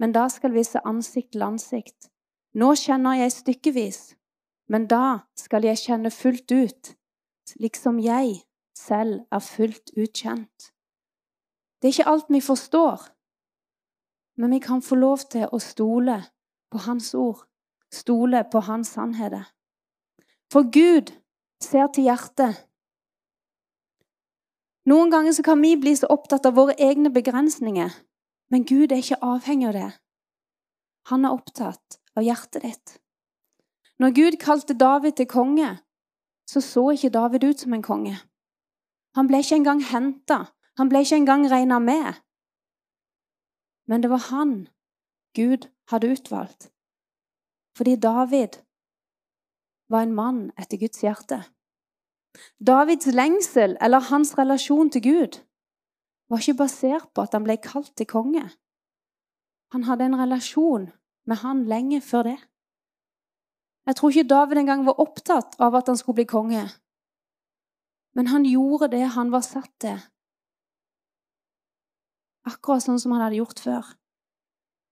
men 0.00 0.14
da 0.16 0.28
skal 0.32 0.54
vi 0.56 0.64
se 0.64 0.80
ansikt 0.88 1.34
til 1.34 1.44
ansikt. 1.44 2.08
Nå 2.56 2.72
kjenner 2.80 3.18
jeg 3.20 3.34
stykkevis, 3.34 3.98
men 4.72 4.86
da 4.88 5.26
skal 5.36 5.66
jeg 5.68 5.82
kjenne 5.82 6.10
fullt 6.10 6.50
ut, 6.50 6.92
liksom 7.60 8.00
jeg 8.00 8.40
selv 8.78 9.20
er 9.28 9.44
fullt 9.44 9.92
ut 9.98 10.22
kjent. 10.22 10.70
Det 11.78 11.90
er 11.90 11.94
ikke 11.94 12.12
alt 12.14 12.32
vi 12.32 12.40
forstår, 12.40 13.04
men 14.40 14.54
vi 14.56 14.60
kan 14.64 14.82
få 14.82 14.96
lov 14.96 15.26
til 15.30 15.46
å 15.52 15.60
stole 15.60 16.16
på 16.72 16.80
Hans 16.86 17.12
ord, 17.14 17.44
stole 17.92 18.42
på 18.48 18.62
Hans 18.64 18.94
sannheter. 18.96 19.44
For 20.52 20.66
Gud 20.72 21.12
ser 21.62 21.90
til 21.92 22.08
hjertet. 22.08 22.64
Noen 24.88 25.12
ganger 25.12 25.36
kan 25.44 25.60
vi 25.60 25.76
bli 25.76 25.92
så 25.96 26.08
opptatt 26.10 26.48
av 26.48 26.56
våre 26.56 26.74
egne 26.80 27.12
begrensninger 27.12 27.92
men 28.50 28.66
Gud 28.66 28.92
er 28.92 28.98
ikke 29.00 29.20
avhengig 29.22 29.68
av 29.70 29.76
det. 29.78 29.90
Han 31.10 31.24
er 31.24 31.34
opptatt 31.34 32.00
av 32.18 32.26
hjertet 32.26 32.66
ditt. 32.66 32.96
Når 34.02 34.14
Gud 34.16 34.38
kalte 34.42 34.74
David 34.74 35.16
til 35.18 35.28
konge, 35.30 35.70
så 36.50 36.62
så 36.64 36.88
ikke 36.90 37.12
David 37.14 37.46
ut 37.46 37.62
som 37.62 37.74
en 37.76 37.84
konge. 37.84 38.16
Han 39.14 39.30
ble 39.30 39.42
ikke 39.42 39.60
engang 39.60 39.82
henta. 39.86 40.40
Han 40.78 40.90
ble 40.90 41.04
ikke 41.04 41.20
engang 41.20 41.46
regna 41.50 41.78
med. 41.82 42.18
Men 43.90 44.02
det 44.02 44.10
var 44.10 44.22
han 44.30 44.68
Gud 45.34 45.66
hadde 45.90 46.12
utvalgt. 46.14 46.70
Fordi 47.76 47.96
David 47.96 48.62
var 49.90 50.06
en 50.06 50.14
mann 50.14 50.42
etter 50.58 50.78
Guds 50.78 51.02
hjerte. 51.02 51.42
Davids 52.62 53.10
lengsel 53.10 53.76
eller 53.82 54.06
hans 54.10 54.36
relasjon 54.38 54.90
til 54.94 55.02
Gud 55.02 55.40
var 56.30 56.38
ikke 56.38 56.60
basert 56.62 57.08
på 57.14 57.24
at 57.26 57.34
han 57.34 57.46
ble 57.46 57.56
kalt 57.58 57.90
til 57.98 58.06
konge. 58.06 58.44
Han 59.74 59.86
hadde 59.88 60.06
en 60.06 60.18
relasjon 60.18 60.86
med 61.26 61.42
han 61.42 61.64
lenge 61.66 62.00
før 62.00 62.30
det. 62.30 62.38
Jeg 63.86 63.96
tror 63.96 64.14
ikke 64.14 64.30
David 64.30 64.62
engang 64.62 64.86
var 64.86 65.02
opptatt 65.02 65.58
av 65.58 65.74
at 65.74 65.90
han 65.90 65.98
skulle 65.98 66.20
bli 66.22 66.30
konge. 66.30 66.62
Men 68.14 68.30
han 68.30 68.46
gjorde 68.46 68.90
det 68.94 69.06
han 69.16 69.30
var 69.34 69.42
satt 69.46 69.72
til, 69.82 69.98
akkurat 72.48 72.84
sånn 72.84 73.00
som 73.00 73.14
han 73.14 73.24
hadde 73.26 73.40
gjort 73.40 73.60
før. 73.62 73.90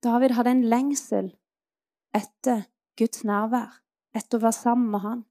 David 0.05 0.35
hadde 0.37 0.55
en 0.55 0.67
lengsel 0.71 1.31
etter 2.15 2.67
Guds 2.99 3.25
nærvær, 3.27 3.81
etter 4.17 4.39
å 4.39 4.45
være 4.47 4.59
sammen 4.59 4.91
med 4.93 5.05
han. 5.05 5.25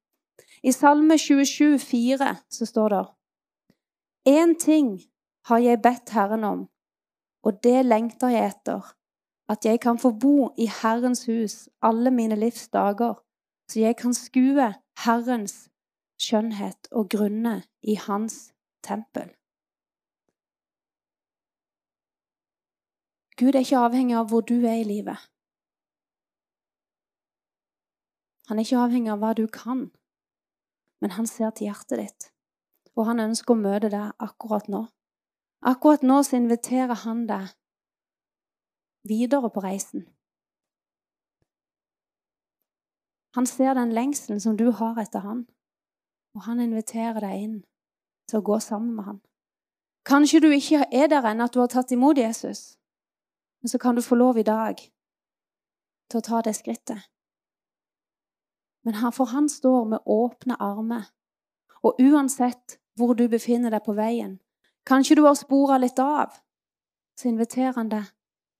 I 0.63 0.71
Salme 0.75 1.17
27, 1.17 1.77
27,4 1.77 2.33
så 2.53 2.67
står 2.69 2.93
det 2.93 3.03
Én 4.27 4.57
ting 4.59 4.97
har 5.47 5.61
jeg 5.63 5.81
bedt 5.81 6.11
Herren 6.11 6.43
om, 6.43 6.65
og 7.43 7.61
det 7.63 7.85
lengter 7.85 8.33
jeg 8.33 8.51
etter, 8.51 8.83
at 9.47 9.65
jeg 9.65 9.79
kan 9.79 9.99
få 9.99 10.11
bo 10.11 10.51
i 10.59 10.67
Herrens 10.67 11.23
hus 11.29 11.69
alle 11.81 12.11
mine 12.11 12.35
livs 12.35 12.67
dager, 12.67 13.15
så 13.71 13.79
jeg 13.79 13.95
kan 14.01 14.13
skue 14.13 14.67
Herrens 15.05 15.69
skjønnhet 16.19 16.91
og 16.91 17.09
grunne 17.13 17.61
i 17.81 17.95
Hans 17.95 18.51
tempel. 18.83 19.36
Gud 23.37 23.55
er 23.55 23.61
ikke 23.61 23.83
avhengig 23.85 24.15
av 24.17 24.31
hvor 24.31 24.41
du 24.41 24.55
er 24.65 24.79
i 24.81 24.87
livet. 24.87 25.17
Han 28.47 28.57
er 28.57 28.65
ikke 28.65 28.79
avhengig 28.81 29.11
av 29.13 29.21
hva 29.21 29.33
du 29.37 29.45
kan, 29.51 29.89
men 31.03 31.13
han 31.13 31.27
ser 31.29 31.51
til 31.53 31.67
hjertet 31.67 31.99
ditt, 32.01 32.27
og 32.95 33.05
han 33.09 33.21
ønsker 33.21 33.53
å 33.53 33.59
møte 33.59 33.91
deg 33.93 34.15
akkurat 34.23 34.69
nå. 34.71 34.87
Akkurat 35.61 36.05
nå 36.05 36.21
så 36.23 36.39
inviterer 36.39 36.97
han 37.03 37.25
deg 37.29 37.51
videre 39.07 39.51
på 39.53 39.61
reisen. 39.61 40.07
Han 43.37 43.45
ser 43.45 43.75
den 43.77 43.93
lengselen 43.93 44.41
som 44.41 44.57
du 44.57 44.71
har 44.71 44.97
etter 44.97 45.21
han, 45.21 45.45
og 46.33 46.47
han 46.47 46.63
inviterer 46.63 47.21
deg 47.21 47.43
inn 47.43 47.57
til 48.29 48.39
å 48.41 48.47
gå 48.49 48.57
sammen 48.63 48.95
med 48.97 49.11
han. 49.11 49.21
Kanskje 50.07 50.41
du 50.41 50.49
ikke 50.55 50.87
er 50.89 51.11
der 51.11 51.25
ennå 51.27 51.45
at 51.45 51.53
du 51.53 51.61
har 51.61 51.69
tatt 51.69 51.91
imot 51.93 52.17
Jesus, 52.17 52.79
men 53.67 53.71
så 53.71 53.79
kan 53.83 53.95
du 53.95 54.01
få 54.01 54.15
lov 54.15 54.37
i 54.39 54.47
dag 54.47 54.79
til 56.07 56.19
å 56.21 56.23
ta 56.23 56.37
det 56.41 56.53
skrittet. 56.55 57.03
Men 58.87 58.95
for 59.11 59.27
han 59.35 59.49
står 59.51 59.89
med 59.91 59.99
åpne 60.07 60.55
armer, 60.63 61.09
og 61.83 61.99
uansett 61.99 62.77
hvor 62.95 63.11
du 63.19 63.27
befinner 63.27 63.75
deg 63.75 63.83
på 63.83 63.97
veien, 63.97 64.37
Kanskje 64.87 65.15
du 65.15 65.25
har 65.25 65.35
spora 65.35 65.77
litt 65.77 65.99
av. 65.99 66.31
Så 67.19 67.27
inviterer 67.27 67.73
han 67.75 67.89
deg 67.91 68.05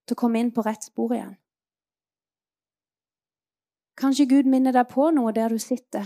til 0.04 0.18
å 0.18 0.20
komme 0.20 0.42
inn 0.44 0.50
på 0.52 0.66
rett 0.66 0.84
spor 0.84 1.14
igjen. 1.16 1.38
Kanskje 3.96 4.26
Gud 4.28 4.50
minner 4.52 4.76
deg 4.76 4.90
på 4.92 5.08
noe 5.16 5.32
der 5.32 5.56
du 5.56 5.60
sitter, 5.64 6.04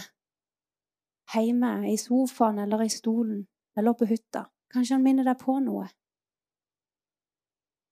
hjemme, 1.34 1.90
i 1.90 1.98
sofaen 1.98 2.62
eller 2.62 2.86
i 2.86 2.94
stolen 2.94 3.48
eller 3.74 3.98
på 3.98 4.06
hytta. 4.14 4.46
Kanskje 4.70 5.00
han 5.00 5.04
minner 5.10 5.26
deg 5.26 5.42
på 5.42 5.58
noe. 5.66 5.90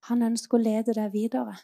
Han 0.08 0.24
ønsker 0.24 0.58
å 0.58 0.64
lede 0.64 0.96
deg 0.96 1.12
videre. 1.14 1.58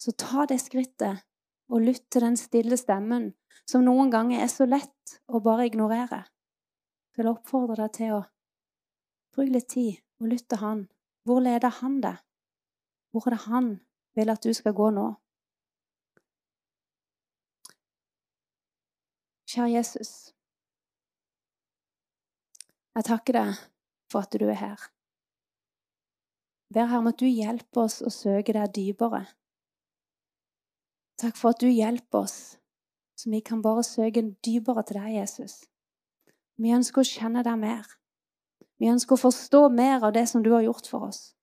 Så 0.00 0.14
ta 0.16 0.46
det 0.48 0.60
skrittet 0.62 1.24
og 1.70 1.84
lytt 1.84 2.06
til 2.10 2.24
den 2.24 2.38
stille 2.38 2.78
stemmen 2.80 3.32
som 3.68 3.84
noen 3.84 4.10
ganger 4.10 4.42
er 4.42 4.50
så 4.50 4.66
lett 4.66 5.18
å 5.28 5.42
bare 5.44 5.66
ignorere. 5.68 6.24
Jeg 7.10 7.22
vil 7.22 7.32
oppfordre 7.32 7.76
deg 7.82 7.92
til 7.96 8.16
å 8.16 8.22
bruke 9.34 9.54
litt 9.54 9.68
tid 9.70 10.00
og 10.20 10.30
lytte 10.32 10.54
til 10.54 10.62
han. 10.64 10.84
Hvor 11.26 11.42
leder 11.44 11.74
han 11.80 12.00
deg? 12.02 12.22
Hvor 13.10 13.26
er 13.26 13.36
det 13.36 13.44
han 13.46 13.70
vil 14.16 14.32
at 14.32 14.46
du 14.46 14.54
skal 14.56 14.74
gå 14.76 14.90
nå? 14.94 15.08
Kjære 19.50 19.72
Jesus. 19.74 20.12
Jeg 22.94 23.06
takker 23.06 23.38
deg 23.38 23.60
for 24.10 24.22
at 24.22 24.34
du 24.38 24.46
er 24.46 24.58
her. 24.58 24.90
Ber 26.70 26.86
Herre 26.86 27.02
om 27.02 27.10
at 27.10 27.18
du 27.18 27.26
hjelper 27.26 27.86
oss 27.88 27.98
å 28.02 28.12
søke 28.14 28.54
deg 28.54 28.74
dypere. 28.76 29.24
Takk 31.20 31.36
for 31.36 31.52
at 31.52 31.60
du 31.60 31.68
hjelper 31.68 32.22
oss, 32.22 32.38
så 33.18 33.30
vi 33.32 33.42
kan 33.44 33.60
bare 33.62 33.82
søke 33.84 34.22
dypere 34.46 34.84
til 34.86 35.00
deg, 35.00 35.16
Jesus. 35.18 35.64
Vi 36.60 36.72
ønsker 36.72 37.02
å 37.02 37.08
kjenne 37.08 37.42
deg 37.44 37.58
mer. 37.58 37.84
Vi 38.80 38.88
ønsker 38.88 39.18
å 39.18 39.24
forstå 39.26 39.66
mer 39.74 40.06
av 40.06 40.14
det 40.16 40.24
som 40.30 40.44
du 40.44 40.52
har 40.54 40.64
gjort 40.64 40.86
for 40.88 41.10
oss. 41.10 41.34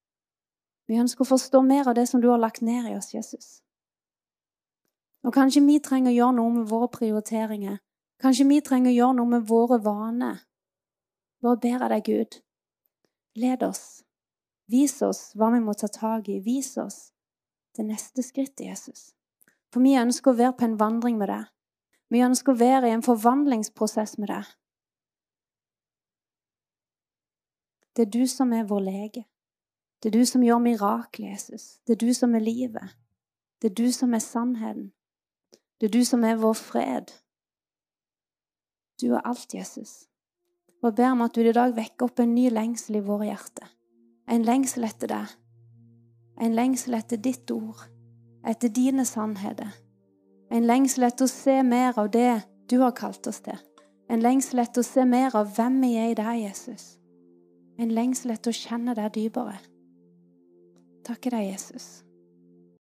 Vi 0.87 0.97
ønsker 0.97 1.25
å 1.25 1.31
forstå 1.35 1.61
mer 1.67 1.89
av 1.91 1.97
det 1.99 2.07
som 2.09 2.23
du 2.23 2.29
har 2.31 2.39
lagt 2.41 2.63
ned 2.65 2.87
i 2.89 2.95
oss, 2.95 3.11
Jesus. 3.13 3.59
Og 5.27 5.33
kanskje 5.35 5.61
vi 5.65 5.77
trenger 5.83 6.13
å 6.13 6.15
gjøre 6.15 6.37
noe 6.39 6.55
med 6.55 6.69
våre 6.71 6.87
prioriteringer. 6.93 7.81
Kanskje 8.23 8.47
vi 8.47 8.61
trenger 8.63 8.93
å 8.93 8.97
gjøre 8.97 9.17
noe 9.19 9.33
med 9.35 9.47
våre 9.49 9.77
vaner. 9.83 10.39
Bare 11.43 11.59
ber 11.61 11.75
jeg 11.75 11.89
deg, 11.91 12.07
Gud, 12.07 12.41
led 13.43 13.65
oss. 13.67 14.06
Vis 14.71 15.01
oss 15.01 15.31
hva 15.37 15.51
vi 15.53 15.61
må 15.63 15.73
ta 15.77 15.87
tak 15.91 16.27
i. 16.29 16.39
Vis 16.43 16.75
oss 16.77 17.11
det 17.77 17.85
neste 17.87 18.23
skrittet, 18.25 18.65
Jesus. 18.65 19.11
For 19.71 19.83
vi 19.83 19.95
ønsker 19.99 20.31
å 20.31 20.39
være 20.39 20.55
på 20.57 20.65
en 20.67 20.79
vandring 20.79 21.19
med 21.19 21.29
deg. 21.31 21.45
Vi 22.11 22.23
ønsker 22.23 22.53
å 22.53 22.59
være 22.59 22.89
i 22.89 22.95
en 22.95 23.03
forvandlingsprosess 23.05 24.17
med 24.17 24.31
deg. 24.31 24.49
Det 27.95 28.07
er 28.07 28.11
du 28.13 28.23
som 28.29 28.53
er 28.53 28.67
vår 28.69 28.83
lege. 28.85 29.23
Det 30.01 30.11
er 30.11 30.19
du 30.19 30.25
som 30.29 30.43
gjør 30.45 30.61
mirakel, 30.61 31.29
Jesus. 31.31 31.79
Det 31.87 31.97
er 31.97 32.03
du 32.05 32.13
som 32.13 32.35
er 32.37 32.45
livet. 32.45 32.93
Det 33.61 33.71
er 33.71 33.77
du 33.79 33.87
som 33.91 34.13
er 34.13 34.21
sannheten. 34.23 34.91
Det 35.81 35.89
er 35.89 35.95
du 35.97 36.03
som 36.05 36.23
er 36.23 36.37
vår 36.41 36.53
fred. 36.59 37.15
Du 39.01 39.11
er 39.13 39.25
alt, 39.25 39.53
Jesus 39.53 40.07
og 40.81 40.95
ber 40.95 41.11
om 41.11 41.23
at 41.25 41.35
du 41.35 41.41
i 41.41 41.55
dag 41.55 41.73
vekker 41.75 42.07
opp 42.07 42.21
en 42.21 42.35
ny 42.35 42.47
lengsel 42.53 42.99
i 42.99 43.05
våre 43.05 43.29
hjerter. 43.29 43.69
En 44.27 44.43
lengsel 44.43 44.83
etter 44.83 45.11
deg. 45.11 45.35
En 46.37 46.53
lengsel 46.53 46.97
etter 46.97 47.17
ditt 47.17 47.51
ord, 47.51 47.79
etter 48.45 48.69
dine 48.69 49.05
sannheter. 49.07 49.71
En 50.53 50.67
lengsel 50.67 51.07
etter 51.07 51.27
å 51.27 51.31
se 51.31 51.55
mer 51.63 51.97
av 51.99 52.11
det 52.13 52.43
du 52.69 52.77
har 52.83 52.93
kalt 52.95 53.27
oss 53.27 53.41
til. 53.45 53.57
En 54.11 54.23
lengsel 54.23 54.61
etter 54.63 54.83
å 54.83 54.87
se 54.87 55.03
mer 55.07 55.35
av 55.35 55.49
hvem 55.55 55.81
vi 55.83 55.95
er 55.99 56.11
i 56.11 56.17
deg, 56.19 56.43
Jesus. 56.45 56.95
En 57.79 57.91
lengsel 57.93 58.35
etter 58.35 58.53
å 58.53 58.59
kjenne 58.59 58.95
deg 58.97 59.11
dypere. 59.15 59.57
Takker 61.07 61.35
deg, 61.35 61.51
Jesus. 61.53 62.06